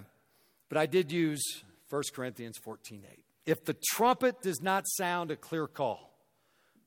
but 0.68 0.78
I 0.78 0.86
did 0.86 1.10
use 1.10 1.42
1 1.90 2.02
Corinthians 2.14 2.58
14 2.58 3.02
8. 3.10 3.24
If 3.44 3.64
the 3.64 3.76
trumpet 3.90 4.40
does 4.40 4.62
not 4.62 4.84
sound 4.86 5.30
a 5.32 5.36
clear 5.36 5.66
call, 5.66 6.12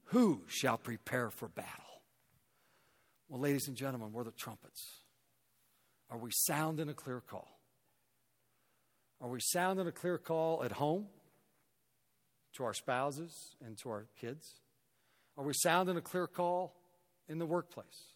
who 0.06 0.44
shall 0.48 0.78
prepare 0.78 1.30
for 1.30 1.50
battle? 1.50 1.72
Well, 3.28 3.42
ladies 3.42 3.68
and 3.68 3.76
gentlemen, 3.76 4.14
we're 4.14 4.24
the 4.24 4.32
trumpets. 4.32 5.02
Are 6.10 6.18
we 6.18 6.32
sounding 6.32 6.88
a 6.88 6.94
clear 6.94 7.20
call? 7.20 7.60
Are 9.20 9.30
we 9.30 9.40
sounding 9.42 9.88
a 9.88 9.92
clear 9.92 10.18
call 10.18 10.64
at 10.64 10.72
home 10.72 11.08
to 12.58 12.64
our 12.64 12.74
spouses 12.74 13.56
and 13.66 13.78
to 13.80 13.90
our 13.90 14.08
kids? 14.20 14.62
Are 15.38 15.44
we 15.44 15.54
sounding 15.54 15.98
a 15.98 16.02
clear 16.02 16.28
call 16.28 16.76
in 17.28 17.40
the 17.40 17.46
workplace 17.46 18.14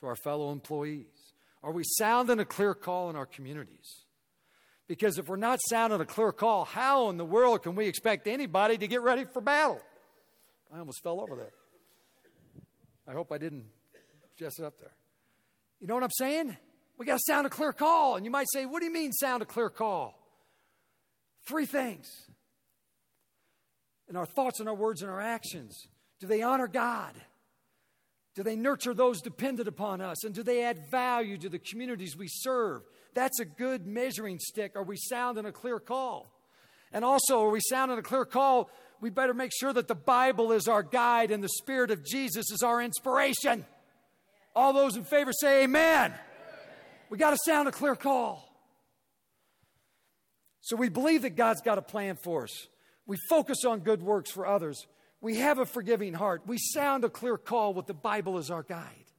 to 0.00 0.06
our 0.06 0.16
fellow 0.16 0.52
employees? 0.52 1.32
Are 1.62 1.72
we 1.72 1.82
sounding 1.84 2.38
a 2.38 2.44
clear 2.44 2.74
call 2.74 3.08
in 3.10 3.16
our 3.16 3.26
communities? 3.26 4.04
Because 4.86 5.18
if 5.18 5.28
we're 5.28 5.36
not 5.36 5.60
sounding 5.70 6.00
a 6.00 6.04
clear 6.04 6.32
call, 6.32 6.66
how 6.66 7.08
in 7.08 7.16
the 7.16 7.24
world 7.24 7.62
can 7.62 7.74
we 7.74 7.86
expect 7.86 8.26
anybody 8.26 8.76
to 8.76 8.86
get 8.86 9.00
ready 9.00 9.24
for 9.24 9.40
battle? 9.40 9.80
I 10.72 10.78
almost 10.78 11.02
fell 11.02 11.20
over 11.20 11.36
there. 11.36 11.52
I 13.08 13.12
hope 13.12 13.32
I 13.32 13.38
didn't 13.38 13.64
just 14.36 14.58
it 14.58 14.64
up 14.64 14.78
there. 14.78 14.92
You 15.80 15.86
know 15.86 15.94
what 15.94 16.02
I'm 16.02 16.10
saying? 16.10 16.56
We 16.98 17.06
got 17.06 17.14
to 17.14 17.22
sound 17.26 17.46
a 17.46 17.50
clear 17.50 17.72
call. 17.72 18.16
And 18.16 18.24
you 18.24 18.30
might 18.30 18.46
say, 18.52 18.66
what 18.66 18.80
do 18.80 18.86
you 18.86 18.92
mean 18.92 19.12
sound 19.12 19.42
a 19.42 19.46
clear 19.46 19.70
call? 19.70 20.18
Three 21.46 21.66
things. 21.66 22.10
Our 24.16 24.26
thoughts 24.26 24.60
and 24.60 24.68
our 24.68 24.74
words 24.74 25.02
and 25.02 25.10
our 25.10 25.20
actions, 25.20 25.86
do 26.20 26.26
they 26.26 26.42
honor 26.42 26.68
God? 26.68 27.14
Do 28.34 28.42
they 28.42 28.56
nurture 28.56 28.94
those 28.94 29.20
dependent 29.20 29.68
upon 29.68 30.00
us? 30.00 30.24
And 30.24 30.34
do 30.34 30.42
they 30.42 30.64
add 30.64 30.90
value 30.90 31.38
to 31.38 31.48
the 31.48 31.58
communities 31.58 32.16
we 32.16 32.26
serve? 32.28 32.82
That's 33.14 33.38
a 33.38 33.44
good 33.44 33.86
measuring 33.86 34.38
stick. 34.40 34.72
Are 34.74 34.82
we 34.82 34.96
sounding 34.96 35.46
a 35.46 35.52
clear 35.52 35.78
call? 35.78 36.32
And 36.92 37.04
also, 37.04 37.42
are 37.44 37.50
we 37.50 37.60
sounding 37.68 37.98
a 37.98 38.02
clear 38.02 38.24
call 38.24 38.70
we 39.04 39.10
better 39.10 39.34
make 39.34 39.52
sure 39.52 39.70
that 39.70 39.86
the 39.86 39.94
Bible 39.94 40.50
is 40.50 40.66
our 40.66 40.82
guide 40.82 41.30
and 41.30 41.44
the 41.44 41.48
Spirit 41.48 41.90
of 41.90 42.02
Jesus 42.06 42.50
is 42.50 42.62
our 42.62 42.80
inspiration. 42.80 43.66
All 44.56 44.72
those 44.72 44.96
in 44.96 45.04
favor 45.04 45.30
say 45.30 45.64
amen. 45.64 46.06
amen. 46.06 46.18
We 47.10 47.18
got 47.18 47.32
to 47.32 47.38
sound 47.44 47.68
a 47.68 47.70
clear 47.70 47.96
call. 47.96 48.48
So 50.62 50.74
we 50.76 50.88
believe 50.88 51.20
that 51.20 51.36
God's 51.36 51.60
got 51.60 51.76
a 51.76 51.82
plan 51.82 52.16
for 52.16 52.44
us. 52.44 52.66
We 53.06 53.16
focus 53.28 53.64
on 53.64 53.80
good 53.80 54.02
works 54.02 54.30
for 54.30 54.46
others. 54.46 54.86
We 55.20 55.36
have 55.36 55.58
a 55.58 55.66
forgiving 55.66 56.14
heart. 56.14 56.42
We 56.46 56.58
sound 56.58 57.04
a 57.04 57.10
clear 57.10 57.36
call 57.36 57.74
with 57.74 57.86
the 57.86 57.94
Bible 57.94 58.38
as 58.38 58.50
our 58.50 58.62
guide. 58.62 59.10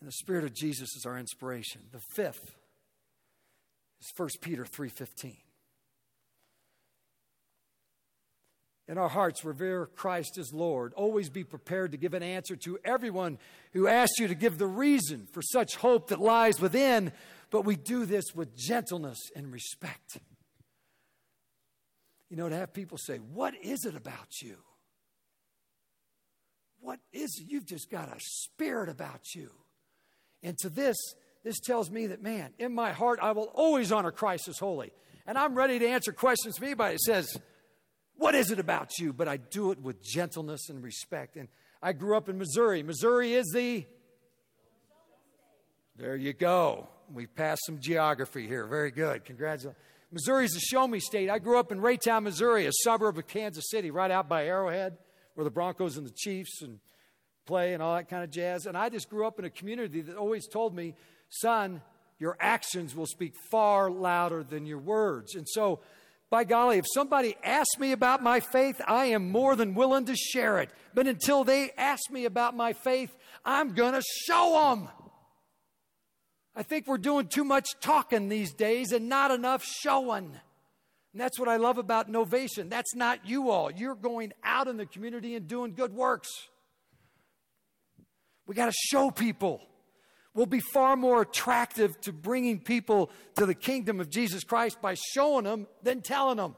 And 0.00 0.08
the 0.08 0.12
Spirit 0.12 0.44
of 0.44 0.54
Jesus 0.54 0.94
is 0.96 1.04
our 1.06 1.18
inspiration. 1.18 1.82
The 1.92 2.00
fifth 2.14 2.54
is 4.00 4.12
1 4.16 4.40
Peter 4.40 4.64
3:15. 4.64 5.36
in 8.88 8.98
our 8.98 9.08
hearts 9.08 9.44
revere 9.44 9.86
Christ 9.86 10.38
as 10.38 10.52
Lord. 10.52 10.92
Always 10.94 11.28
be 11.28 11.44
prepared 11.44 11.92
to 11.92 11.98
give 11.98 12.14
an 12.14 12.22
answer 12.22 12.56
to 12.56 12.78
everyone 12.84 13.38
who 13.72 13.88
asks 13.88 14.18
you 14.18 14.28
to 14.28 14.34
give 14.34 14.58
the 14.58 14.66
reason 14.66 15.26
for 15.32 15.42
such 15.42 15.76
hope 15.76 16.08
that 16.08 16.20
lies 16.20 16.60
within, 16.60 17.12
but 17.50 17.64
we 17.64 17.76
do 17.76 18.04
this 18.04 18.34
with 18.34 18.56
gentleness 18.56 19.18
and 19.34 19.52
respect. 19.52 20.18
You 22.28 22.36
know, 22.36 22.48
to 22.48 22.56
have 22.56 22.72
people 22.72 22.98
say, 22.98 23.16
What 23.16 23.54
is 23.62 23.84
it 23.84 23.96
about 23.96 24.40
you? 24.42 24.56
What 26.80 27.00
is 27.12 27.38
it? 27.40 27.50
You've 27.50 27.66
just 27.66 27.90
got 27.90 28.08
a 28.08 28.20
spirit 28.20 28.88
about 28.88 29.34
you. 29.34 29.50
And 30.42 30.56
to 30.58 30.68
this, 30.68 30.96
this 31.42 31.58
tells 31.60 31.90
me 31.90 32.08
that, 32.08 32.22
man, 32.22 32.52
in 32.58 32.74
my 32.74 32.92
heart, 32.92 33.18
I 33.20 33.32
will 33.32 33.50
always 33.54 33.90
honor 33.90 34.12
Christ 34.12 34.48
as 34.48 34.58
holy. 34.58 34.92
And 35.26 35.36
I'm 35.36 35.54
ready 35.54 35.78
to 35.78 35.88
answer 35.88 36.12
questions 36.12 36.58
from 36.58 36.66
anybody 36.66 36.94
that 36.94 37.00
says, 37.00 37.36
what 38.16 38.34
is 38.34 38.50
it 38.50 38.58
about 38.58 38.98
you? 38.98 39.12
But 39.12 39.28
I 39.28 39.36
do 39.36 39.72
it 39.72 39.80
with 39.80 40.02
gentleness 40.02 40.68
and 40.68 40.82
respect. 40.82 41.36
And 41.36 41.48
I 41.82 41.92
grew 41.92 42.16
up 42.16 42.28
in 42.28 42.38
Missouri. 42.38 42.82
Missouri 42.82 43.34
is 43.34 43.46
the. 43.54 43.84
There 45.96 46.16
you 46.16 46.32
go. 46.32 46.88
We 47.12 47.26
passed 47.26 47.62
some 47.66 47.78
geography 47.78 48.46
here. 48.46 48.66
Very 48.66 48.90
good. 48.90 49.24
Congratulations. 49.24 49.76
Missouri 50.12 50.44
is 50.44 50.54
a 50.54 50.60
show 50.60 50.86
me 50.86 51.00
state. 51.00 51.28
I 51.28 51.38
grew 51.38 51.58
up 51.58 51.72
in 51.72 51.80
Raytown, 51.80 52.22
Missouri, 52.22 52.66
a 52.66 52.72
suburb 52.72 53.18
of 53.18 53.26
Kansas 53.26 53.70
City, 53.70 53.90
right 53.90 54.10
out 54.10 54.28
by 54.28 54.46
Arrowhead, 54.46 54.98
where 55.34 55.44
the 55.44 55.50
Broncos 55.50 55.96
and 55.96 56.06
the 56.06 56.14
Chiefs 56.14 56.62
and 56.62 56.78
play 57.44 57.74
and 57.74 57.82
all 57.82 57.94
that 57.96 58.08
kind 58.08 58.22
of 58.22 58.30
jazz. 58.30 58.66
And 58.66 58.76
I 58.76 58.88
just 58.88 59.10
grew 59.10 59.26
up 59.26 59.38
in 59.38 59.44
a 59.44 59.50
community 59.50 60.02
that 60.02 60.16
always 60.16 60.46
told 60.46 60.74
me, 60.74 60.94
son, 61.28 61.82
your 62.18 62.36
actions 62.40 62.94
will 62.94 63.06
speak 63.06 63.34
far 63.50 63.90
louder 63.90 64.44
than 64.44 64.64
your 64.64 64.78
words. 64.78 65.34
And 65.34 65.46
so 65.48 65.80
by 66.30 66.44
golly, 66.44 66.78
if 66.78 66.86
somebody 66.92 67.36
asks 67.42 67.78
me 67.78 67.92
about 67.92 68.22
my 68.22 68.40
faith, 68.40 68.80
I 68.86 69.06
am 69.06 69.30
more 69.30 69.56
than 69.56 69.74
willing 69.74 70.06
to 70.06 70.16
share 70.16 70.58
it. 70.60 70.70
But 70.94 71.06
until 71.06 71.44
they 71.44 71.70
ask 71.76 72.10
me 72.10 72.24
about 72.24 72.56
my 72.56 72.72
faith, 72.72 73.14
I'm 73.44 73.74
going 73.74 73.94
to 73.94 74.02
show 74.24 74.70
them. 74.70 74.88
I 76.56 76.62
think 76.62 76.86
we're 76.86 76.98
doing 76.98 77.28
too 77.28 77.44
much 77.44 77.68
talking 77.80 78.28
these 78.28 78.52
days 78.52 78.92
and 78.92 79.08
not 79.08 79.30
enough 79.30 79.62
showing. 79.62 80.32
And 81.12 81.20
that's 81.20 81.38
what 81.38 81.48
I 81.48 81.56
love 81.56 81.78
about 81.78 82.10
Novation. 82.10 82.70
That's 82.70 82.94
not 82.94 83.28
you 83.28 83.50
all. 83.50 83.70
You're 83.70 83.94
going 83.94 84.32
out 84.42 84.66
in 84.66 84.78
the 84.78 84.86
community 84.86 85.36
and 85.36 85.46
doing 85.46 85.74
good 85.74 85.94
works. 85.94 86.30
We 88.46 88.54
got 88.54 88.66
to 88.66 88.76
show 88.90 89.10
people 89.10 89.60
We'll 90.36 90.44
be 90.44 90.60
far 90.60 90.96
more 90.96 91.22
attractive 91.22 91.98
to 92.02 92.12
bringing 92.12 92.60
people 92.60 93.10
to 93.36 93.46
the 93.46 93.54
kingdom 93.54 94.00
of 94.00 94.10
Jesus 94.10 94.44
Christ 94.44 94.82
by 94.82 94.92
showing 94.92 95.44
them 95.44 95.66
than 95.82 96.02
telling 96.02 96.36
them. 96.36 96.54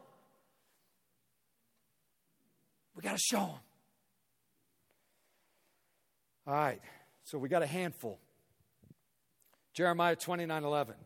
We 2.97 3.03
got 3.03 3.13
to 3.13 3.23
show 3.23 3.39
them. 3.39 3.61
All 6.49 6.55
right, 6.55 6.81
so 7.23 7.39
we 7.39 7.49
got 7.49 7.63
a 7.63 7.69
handful. 7.69 8.19
Jeremiah 9.79 10.17
29 10.17 10.65
11. 10.65 10.97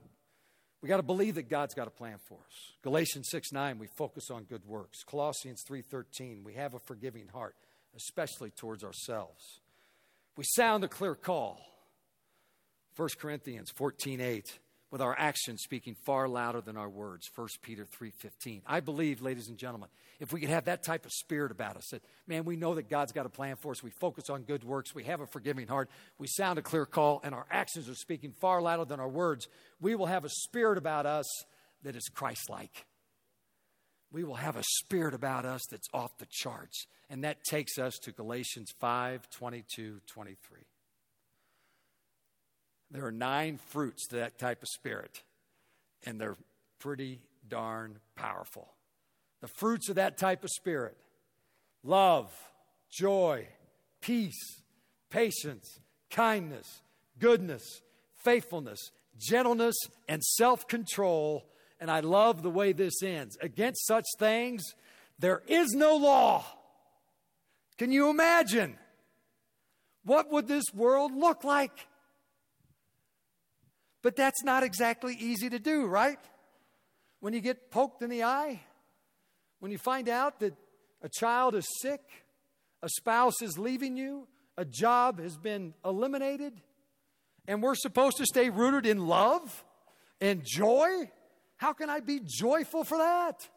We 0.81 0.89
got 0.89 0.97
to 0.97 1.03
believe 1.03 1.35
that 1.35 1.51
God's 1.51 1.75
got 1.75 1.89
a 1.89 1.91
plan 1.91 2.17
for 2.27 2.39
us. 2.39 2.73
Galatians 2.81 3.29
6 3.31 3.53
9, 3.53 3.79
we 3.79 3.87
focus 3.87 4.31
on 4.31 4.45
good 4.45 4.65
works. 4.65 5.05
Colossians 5.05 5.63
3 5.67 5.83
13, 5.83 6.43
we 6.43 6.55
have 6.55 6.73
a 6.73 6.79
forgiving 6.79 7.29
heart, 7.29 7.55
especially 7.95 8.51
towards 8.51 8.83
ourselves. 8.83 9.61
We 10.39 10.45
sound 10.57 10.85
a 10.85 10.89
clear 10.89 11.15
call. 11.15 11.61
1 12.97 13.09
Corinthians 13.19 13.71
14 13.77 14.23
8, 14.23 14.59
with 14.93 15.01
our 15.01 15.19
actions 15.19 15.63
speaking 15.63 15.97
far 16.05 16.29
louder 16.29 16.61
than 16.61 16.77
our 16.77 16.89
words. 16.89 17.27
1 17.35 17.49
Peter 17.63 17.87
3:15. 17.87 18.63
I 18.67 18.81
believe, 18.81 19.23
ladies 19.23 19.49
and 19.49 19.57
gentlemen, 19.57 19.89
if 20.21 20.35
we 20.35 20.41
could 20.41 20.51
have 20.51 20.67
that 20.67 20.83
type 20.83 21.07
of 21.07 21.13
spirit 21.13 21.51
about 21.51 21.79
us, 21.79 21.89
that 21.93 22.05
man, 22.27 22.45
we 22.45 22.57
know 22.57 22.75
that 22.75 22.91
God's 22.91 23.11
got 23.11 23.25
a 23.25 23.31
plan 23.31 23.57
for 23.57 23.73
us. 23.73 23.83
We 23.83 23.91
focus 23.91 24.29
on 24.29 24.43
good 24.43 24.63
works. 24.63 24.95
We 24.95 25.05
have 25.05 25.23
a 25.23 25.27
forgiving 25.27 25.67
heart. 25.67 25.89
We 26.19 26.27
sound 26.29 26.59
a 26.59 26.63
clear 26.63 26.85
call, 26.85 27.23
and 27.25 27.35
our 27.35 27.47
actions 27.51 27.89
are 27.89 27.95
speaking 27.95 28.33
far 28.33 28.61
louder 28.61 28.85
than 28.85 29.01
our 29.01 29.09
words. 29.09 29.49
We 29.81 29.95
will 29.95 30.07
have 30.07 30.27
a 30.27 30.31
spirit 30.31 30.77
about 30.77 31.07
us 31.07 31.27
that 31.83 31.97
is 31.97 32.09
Christ-like. 32.15 32.85
We 34.13 34.25
will 34.25 34.35
have 34.35 34.57
a 34.57 34.63
spirit 34.63 35.15
about 35.15 35.47
us 35.47 35.63
that's 35.71 35.89
off 35.95 36.19
the 36.19 36.27
charts. 36.31 36.87
And 37.09 37.25
that 37.25 37.45
takes 37.45 37.79
us 37.79 37.99
to 38.03 38.13
Galatians 38.13 38.71
5 38.79 39.31
22, 39.31 40.01
23. 40.07 40.67
There 42.93 43.07
are 43.07 43.13
nine 43.13 43.59
fruits 43.71 44.07
to 44.09 44.17
that 44.17 44.39
type 44.39 44.63
of 44.63 44.69
spirit, 44.69 45.23
and 46.05 46.21
they're 46.21 46.37
pretty 46.79 47.21
darn 47.49 47.99
powerful. 48.17 48.69
The 49.41 49.49
fruits 49.49 49.89
of 49.89 49.97
that 49.97 50.19
type 50.19 50.45
of 50.45 50.51
spirit 50.51 50.97
love, 51.83 52.31
joy, 52.91 53.49
peace, 54.03 54.63
patience, 55.09 55.81
kindness, 56.11 56.83
goodness, 57.19 57.65
faithfulness, 58.23 58.79
gentleness, 59.19 59.77
and 60.07 60.23
self 60.23 60.69
control. 60.69 61.47
And 61.81 61.91
I 61.91 62.01
love 62.01 62.43
the 62.43 62.51
way 62.51 62.73
this 62.73 63.03
ends. 63.03 63.39
Against 63.41 63.87
such 63.87 64.05
things, 64.19 64.63
there 65.19 65.43
is 65.49 65.73
no 65.73 65.97
law. 65.97 66.45
Can 67.79 67.91
you 67.91 68.11
imagine? 68.11 68.77
What 70.05 70.31
would 70.31 70.47
this 70.47 70.65
world 70.75 71.13
look 71.17 71.43
like? 71.43 71.87
But 74.03 74.17
that's 74.17 74.43
not 74.43 74.62
exactly 74.62 75.15
easy 75.15 75.49
to 75.51 75.59
do, 75.59 75.87
right? 75.87 76.19
When 77.21 77.33
you 77.33 77.41
get 77.41 77.71
poked 77.71 78.03
in 78.03 78.11
the 78.11 78.25
eye, 78.25 78.61
when 79.61 79.71
you 79.71 79.79
find 79.79 80.09
out 80.09 80.41
that 80.41 80.55
a 81.03 81.09
child 81.09 81.55
is 81.55 81.67
sick, 81.81 82.01
a 82.83 82.88
spouse 82.88 83.41
is 83.43 83.59
leaving 83.59 83.97
you, 83.97 84.27
a 84.57 84.65
job 84.65 85.21
has 85.21 85.37
been 85.37 85.75
eliminated, 85.85 86.61
and 87.47 87.62
we're 87.62 87.77
supposed 87.77 88.17
to 88.17 88.27
stay 88.27 88.51
rooted 88.51 88.87
in 88.87 89.07
love 89.07 89.65
and 90.21 90.43
joy. 90.45 91.11
How 91.57 91.73
can 91.73 91.88
I 91.88 92.01
be 92.01 92.21
joyful 92.25 92.83
for 92.83 92.99
that? 92.99 93.49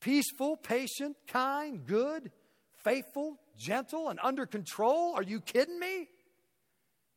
Peaceful, 0.00 0.56
patient, 0.56 1.16
kind, 1.26 1.84
good, 1.86 2.30
faithful, 2.76 3.38
gentle, 3.58 4.08
and 4.08 4.18
under 4.22 4.46
control? 4.46 5.12
Are 5.14 5.22
you 5.22 5.40
kidding 5.40 5.78
me? 5.78 6.08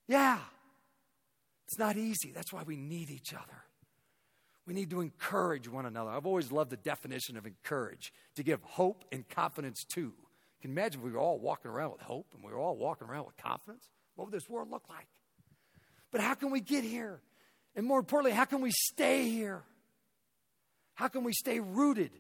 Yeah. 0.08 0.40
It's 1.72 1.80
not 1.80 1.96
easy. 1.96 2.34
That's 2.34 2.52
why 2.52 2.64
we 2.64 2.76
need 2.76 3.10
each 3.10 3.34
other. 3.34 3.64
We 4.68 4.74
need 4.74 4.90
to 4.90 5.00
encourage 5.00 5.70
one 5.70 5.86
another. 5.86 6.10
I've 6.12 6.26
always 6.26 6.52
loved 6.52 6.70
the 6.70 6.76
definition 6.76 7.38
of 7.38 7.46
encourage, 7.46 8.12
to 8.36 8.44
give 8.44 8.62
hope 8.62 9.06
and 9.10 9.28
confidence 9.30 9.86
to. 9.94 10.02
You 10.02 10.14
can 10.62 10.72
imagine 10.72 11.00
if 11.00 11.06
we 11.06 11.12
were 11.14 11.20
all 11.20 11.40
walking 11.40 11.72
around 11.72 11.94
with 11.94 12.02
hope 12.02 12.28
and 12.36 12.44
we 12.44 12.52
were 12.52 12.60
all 12.60 12.76
walking 12.76 13.08
around 13.08 13.26
with 13.26 13.38
confidence. 13.38 13.90
What 14.16 14.26
would 14.26 14.34
this 14.34 14.50
world 14.50 14.70
look 14.70 14.90
like? 14.90 15.08
But 16.12 16.20
how 16.20 16.34
can 16.34 16.52
we 16.52 16.60
get 16.60 16.84
here? 16.84 17.22
And 17.74 17.86
more 17.86 18.00
importantly, 18.00 18.36
how 18.36 18.44
can 18.44 18.60
we 18.60 18.72
stay 18.72 19.30
here? 19.30 19.64
How 20.96 21.08
can 21.08 21.24
we 21.24 21.32
stay 21.32 21.62
rooted 21.62 22.12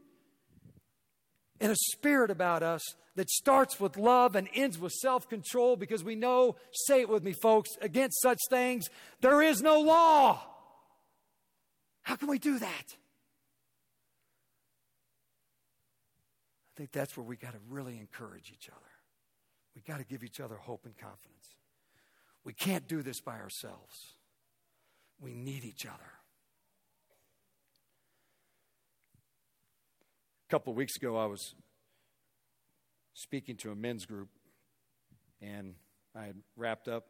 in 1.62 1.71
a 1.71 1.76
spirit 1.76 2.32
about 2.32 2.63
us 2.63 2.82
that 3.15 3.30
starts 3.30 3.80
with 3.80 3.95
love 3.95 4.36
and 4.36 4.50
ends 4.54 4.78
with 4.80 4.91
self 4.91 5.30
control 5.30 5.78
because 5.78 6.04
we 6.04 6.15
know, 6.15 6.56
say 6.88 7.02
it 7.02 7.10
with 7.10 7.24
me, 7.24 7.34
folks, 7.34 7.69
against 7.82 8.19
such 8.21 8.39
things, 8.50 8.89
there 9.21 9.41
is 9.41 9.62
no 9.62 9.80
law. 9.80 10.41
How 12.02 12.15
can 12.15 12.28
we 12.28 12.39
do 12.39 12.58
that? 12.58 12.86
I 16.67 16.78
think 16.78 16.91
that's 16.91 17.15
where 17.15 17.26
we 17.26 17.38
got 17.38 17.52
to 17.54 17.60
really 17.69 17.97
encourage 18.00 18.52
each 18.52 18.67
other. 18.69 18.82
We 19.76 19.82
got 19.82 20.00
to 20.00 20.06
give 20.06 20.24
each 20.24 20.39
other 20.39 20.56
hope 20.56 20.86
and 20.86 20.97
confidence. 20.97 21.56
We 22.43 22.54
can't 22.54 22.88
do 22.88 23.04
this 23.04 23.21
by 23.21 23.39
ourselves. 23.39 24.15
We 25.19 25.36
need 25.36 25.63
each 25.63 25.86
other. 25.86 26.20
A 30.51 30.59
couple 30.59 30.71
of 30.71 30.75
weeks 30.75 30.97
ago, 30.97 31.15
I 31.15 31.27
was 31.27 31.55
speaking 33.13 33.55
to 33.55 33.71
a 33.71 33.75
men's 33.75 34.05
group, 34.05 34.27
and 35.41 35.75
I 36.13 36.25
had 36.25 36.35
wrapped 36.57 36.89
up 36.89 37.05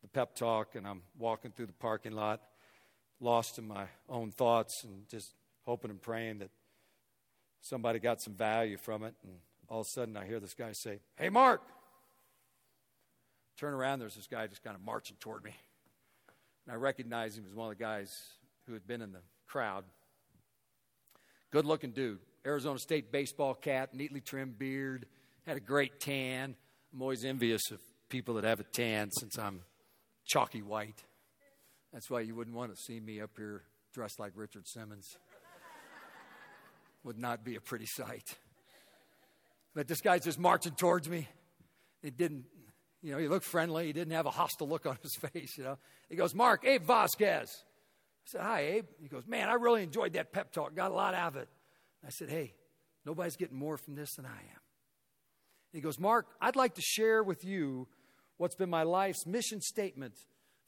the 0.00 0.08
pep 0.08 0.34
talk, 0.34 0.76
and 0.76 0.86
I'm 0.86 1.02
walking 1.18 1.52
through 1.54 1.66
the 1.66 1.74
parking 1.74 2.12
lot, 2.12 2.40
lost 3.20 3.58
in 3.58 3.68
my 3.68 3.84
own 4.08 4.30
thoughts, 4.30 4.82
and 4.82 5.06
just 5.10 5.34
hoping 5.66 5.90
and 5.90 6.00
praying 6.00 6.38
that 6.38 6.48
somebody 7.60 7.98
got 7.98 8.22
some 8.22 8.32
value 8.32 8.78
from 8.78 9.04
it. 9.04 9.14
And 9.24 9.34
all 9.68 9.82
of 9.82 9.86
a 9.86 9.90
sudden, 9.90 10.16
I 10.16 10.24
hear 10.24 10.40
this 10.40 10.54
guy 10.54 10.72
say, 10.72 11.00
Hey, 11.16 11.28
Mark! 11.28 11.60
Turn 13.58 13.74
around, 13.74 13.98
there's 13.98 14.16
this 14.16 14.26
guy 14.26 14.46
just 14.46 14.64
kind 14.64 14.74
of 14.74 14.80
marching 14.82 15.18
toward 15.20 15.44
me. 15.44 15.52
And 16.66 16.72
I 16.72 16.78
recognized 16.78 17.36
him 17.36 17.44
as 17.46 17.54
one 17.54 17.70
of 17.70 17.76
the 17.76 17.84
guys 17.84 18.18
who 18.66 18.72
had 18.72 18.86
been 18.86 19.02
in 19.02 19.12
the 19.12 19.20
crowd. 19.46 19.84
Good 21.50 21.66
looking 21.66 21.90
dude. 21.90 22.20
Arizona 22.46 22.78
State 22.78 23.12
baseball 23.12 23.54
cap, 23.54 23.90
neatly 23.92 24.20
trimmed 24.20 24.58
beard, 24.58 25.06
had 25.46 25.56
a 25.56 25.60
great 25.60 26.00
tan. 26.00 26.54
I'm 26.92 27.02
always 27.02 27.24
envious 27.24 27.70
of 27.70 27.80
people 28.08 28.34
that 28.34 28.44
have 28.44 28.60
a 28.60 28.64
tan 28.64 29.10
since 29.10 29.38
I'm 29.38 29.62
chalky 30.26 30.62
white. 30.62 31.02
That's 31.92 32.08
why 32.08 32.20
you 32.20 32.34
wouldn't 32.34 32.56
want 32.56 32.74
to 32.74 32.80
see 32.80 33.00
me 33.00 33.20
up 33.20 33.30
here 33.36 33.62
dressed 33.92 34.20
like 34.20 34.32
Richard 34.36 34.66
Simmons. 34.66 35.16
Would 37.04 37.18
not 37.18 37.44
be 37.44 37.56
a 37.56 37.60
pretty 37.60 37.86
sight. 37.86 38.36
But 39.74 39.88
this 39.88 40.00
guy's 40.00 40.24
just 40.24 40.38
marching 40.38 40.72
towards 40.72 41.08
me. 41.08 41.28
He 42.02 42.10
didn't, 42.10 42.44
you 43.02 43.12
know, 43.12 43.18
he 43.18 43.28
looked 43.28 43.44
friendly. 43.44 43.86
He 43.86 43.92
didn't 43.92 44.12
have 44.12 44.26
a 44.26 44.30
hostile 44.30 44.68
look 44.68 44.86
on 44.86 44.98
his 45.02 45.14
face, 45.32 45.56
you 45.58 45.64
know. 45.64 45.78
He 46.08 46.16
goes, 46.16 46.34
Mark, 46.34 46.64
Abe 46.64 46.82
Vasquez. 46.82 47.50
I 47.50 48.26
said, 48.26 48.40
Hi, 48.40 48.60
Abe. 48.60 48.86
He 49.00 49.08
goes, 49.08 49.26
Man, 49.26 49.48
I 49.48 49.54
really 49.54 49.82
enjoyed 49.82 50.14
that 50.14 50.32
pep 50.32 50.52
talk. 50.52 50.74
Got 50.74 50.90
a 50.90 50.94
lot 50.94 51.14
out 51.14 51.36
of 51.36 51.42
it. 51.42 51.48
I 52.06 52.10
said, 52.10 52.30
Hey, 52.30 52.54
nobody's 53.04 53.36
getting 53.36 53.56
more 53.56 53.76
from 53.76 53.94
this 53.94 54.14
than 54.14 54.26
I 54.26 54.28
am. 54.28 54.60
He 55.72 55.80
goes, 55.80 55.98
Mark, 55.98 56.26
I'd 56.40 56.56
like 56.56 56.74
to 56.74 56.82
share 56.82 57.22
with 57.22 57.44
you 57.44 57.88
what's 58.36 58.54
been 58.54 58.70
my 58.70 58.82
life's 58.82 59.26
mission 59.26 59.60
statement 59.60 60.14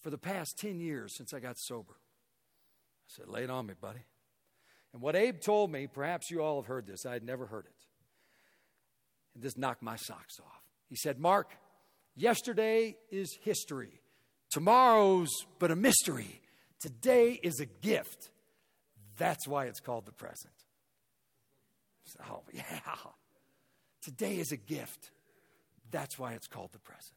for 0.00 0.10
the 0.10 0.18
past 0.18 0.58
10 0.58 0.78
years 0.78 1.16
since 1.16 1.32
I 1.32 1.40
got 1.40 1.58
sober. 1.58 1.94
I 1.94 3.08
said, 3.08 3.28
Lay 3.28 3.44
it 3.44 3.50
on 3.50 3.66
me, 3.66 3.74
buddy. 3.80 4.04
And 4.92 5.00
what 5.00 5.16
Abe 5.16 5.40
told 5.40 5.72
me, 5.72 5.86
perhaps 5.86 6.30
you 6.30 6.42
all 6.42 6.60
have 6.60 6.66
heard 6.66 6.86
this, 6.86 7.06
I 7.06 7.14
had 7.14 7.24
never 7.24 7.46
heard 7.46 7.66
it. 7.66 7.72
And 9.34 9.42
this 9.42 9.56
knocked 9.56 9.82
my 9.82 9.96
socks 9.96 10.38
off. 10.38 10.62
He 10.88 10.96
said, 10.96 11.18
Mark, 11.18 11.56
yesterday 12.14 12.96
is 13.10 13.34
history. 13.42 14.02
Tomorrow's 14.50 15.30
but 15.58 15.70
a 15.70 15.76
mystery. 15.76 16.42
Today 16.80 17.40
is 17.42 17.60
a 17.60 17.66
gift. 17.66 18.30
That's 19.16 19.48
why 19.48 19.66
it's 19.66 19.80
called 19.80 20.04
the 20.04 20.12
present. 20.12 20.52
Oh, 22.30 22.42
yeah. 22.52 22.62
Today 24.02 24.38
is 24.38 24.52
a 24.52 24.56
gift. 24.56 25.10
That's 25.90 26.18
why 26.18 26.32
it's 26.32 26.46
called 26.46 26.72
the 26.72 26.78
present. 26.78 27.16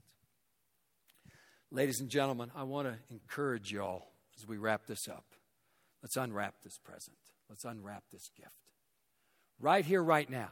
Ladies 1.71 1.99
and 1.99 2.09
gentlemen, 2.09 2.51
I 2.55 2.63
want 2.63 2.87
to 2.87 2.95
encourage 3.09 3.71
y'all 3.71 4.03
as 4.37 4.47
we 4.47 4.57
wrap 4.57 4.85
this 4.85 5.07
up. 5.07 5.25
Let's 6.03 6.15
unwrap 6.15 6.55
this 6.63 6.77
present. 6.77 7.17
Let's 7.49 7.65
unwrap 7.65 8.03
this 8.11 8.29
gift. 8.37 8.51
Right 9.59 9.85
here, 9.85 10.03
right 10.03 10.29
now. 10.29 10.49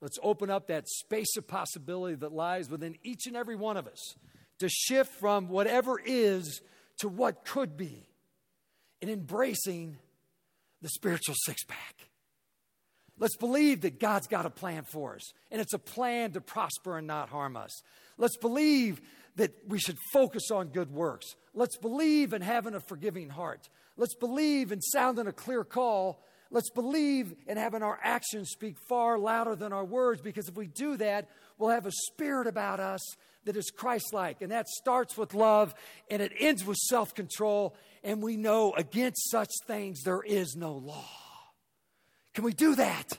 Let's 0.00 0.18
open 0.22 0.48
up 0.48 0.68
that 0.68 0.88
space 0.88 1.36
of 1.36 1.46
possibility 1.46 2.14
that 2.16 2.32
lies 2.32 2.70
within 2.70 2.96
each 3.02 3.26
and 3.26 3.36
every 3.36 3.56
one 3.56 3.76
of 3.76 3.86
us 3.86 4.14
to 4.60 4.68
shift 4.68 5.12
from 5.18 5.48
whatever 5.48 6.00
is 6.02 6.60
to 6.98 7.08
what 7.08 7.44
could 7.44 7.76
be 7.76 8.06
in 9.00 9.08
embracing 9.08 9.98
the 10.82 10.88
spiritual 10.88 11.34
six 11.44 11.64
pack. 11.64 12.08
Let's 13.20 13.36
believe 13.36 13.82
that 13.82 14.00
God's 14.00 14.26
got 14.26 14.46
a 14.46 14.50
plan 14.50 14.84
for 14.84 15.14
us, 15.14 15.32
and 15.50 15.60
it's 15.60 15.74
a 15.74 15.78
plan 15.78 16.32
to 16.32 16.40
prosper 16.40 16.96
and 16.96 17.06
not 17.06 17.28
harm 17.28 17.54
us. 17.54 17.82
Let's 18.16 18.38
believe 18.38 19.02
that 19.36 19.52
we 19.68 19.78
should 19.78 19.98
focus 20.10 20.50
on 20.50 20.68
good 20.68 20.90
works. 20.90 21.36
Let's 21.54 21.76
believe 21.76 22.32
in 22.32 22.40
having 22.40 22.74
a 22.74 22.80
forgiving 22.80 23.28
heart. 23.28 23.68
Let's 23.98 24.14
believe 24.14 24.72
in 24.72 24.80
sounding 24.80 25.26
a 25.26 25.32
clear 25.32 25.64
call. 25.64 26.24
Let's 26.50 26.70
believe 26.70 27.34
in 27.46 27.58
having 27.58 27.82
our 27.82 28.00
actions 28.02 28.50
speak 28.50 28.76
far 28.88 29.18
louder 29.18 29.54
than 29.54 29.74
our 29.74 29.84
words, 29.84 30.22
because 30.22 30.48
if 30.48 30.56
we 30.56 30.66
do 30.66 30.96
that, 30.96 31.28
we'll 31.58 31.68
have 31.70 31.86
a 31.86 31.92
spirit 31.92 32.46
about 32.46 32.80
us 32.80 33.02
that 33.44 33.54
is 33.54 33.70
Christ 33.70 34.14
like. 34.14 34.40
And 34.40 34.50
that 34.50 34.66
starts 34.66 35.18
with 35.18 35.34
love 35.34 35.74
and 36.10 36.22
it 36.22 36.32
ends 36.38 36.64
with 36.64 36.78
self 36.78 37.14
control. 37.14 37.76
And 38.02 38.22
we 38.22 38.38
know 38.38 38.72
against 38.72 39.30
such 39.30 39.50
things 39.66 40.02
there 40.04 40.22
is 40.22 40.56
no 40.56 40.72
law. 40.72 41.19
Can 42.34 42.44
we 42.44 42.52
do 42.52 42.74
that? 42.76 43.18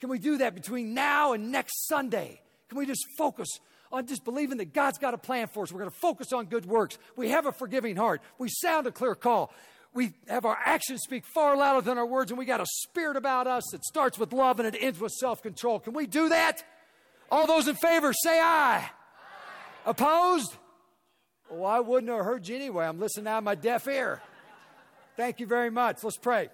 Can 0.00 0.10
we 0.10 0.18
do 0.18 0.38
that 0.38 0.54
between 0.54 0.94
now 0.94 1.32
and 1.32 1.50
next 1.50 1.86
Sunday? 1.86 2.40
Can 2.68 2.78
we 2.78 2.86
just 2.86 3.04
focus 3.16 3.48
on 3.90 4.06
just 4.06 4.24
believing 4.24 4.58
that 4.58 4.72
God's 4.74 4.98
got 4.98 5.14
a 5.14 5.18
plan 5.18 5.46
for 5.46 5.62
us? 5.62 5.72
We're 5.72 5.80
going 5.80 5.90
to 5.90 5.96
focus 5.96 6.32
on 6.32 6.46
good 6.46 6.66
works. 6.66 6.98
We 7.16 7.30
have 7.30 7.46
a 7.46 7.52
forgiving 7.52 7.96
heart. 7.96 8.20
We 8.38 8.48
sound 8.50 8.86
a 8.86 8.92
clear 8.92 9.14
call. 9.14 9.52
We 9.94 10.12
have 10.28 10.44
our 10.44 10.58
actions 10.62 11.02
speak 11.02 11.24
far 11.24 11.56
louder 11.56 11.80
than 11.80 11.98
our 11.98 12.06
words, 12.06 12.32
and 12.32 12.38
we 12.38 12.44
got 12.44 12.60
a 12.60 12.66
spirit 12.66 13.16
about 13.16 13.46
us 13.46 13.62
that 13.70 13.84
starts 13.84 14.18
with 14.18 14.32
love 14.32 14.58
and 14.58 14.74
it 14.74 14.76
ends 14.80 14.98
with 14.98 15.12
self 15.12 15.40
control. 15.40 15.78
Can 15.78 15.92
we 15.92 16.06
do 16.06 16.28
that? 16.30 16.64
All 17.30 17.46
those 17.46 17.68
in 17.68 17.76
favor, 17.76 18.12
say 18.12 18.40
aye. 18.40 18.78
aye. 18.78 18.90
Opposed? 19.86 20.56
Well, 21.50 21.66
I 21.66 21.80
wouldn't 21.80 22.10
have 22.10 22.24
heard 22.24 22.48
you 22.48 22.56
anyway. 22.56 22.86
I'm 22.86 22.98
listening 22.98 23.28
out 23.28 23.38
of 23.38 23.44
my 23.44 23.54
deaf 23.54 23.86
ear. 23.86 24.20
Thank 25.16 25.38
you 25.38 25.46
very 25.46 25.70
much. 25.70 26.02
Let's 26.02 26.18
pray. 26.18 26.48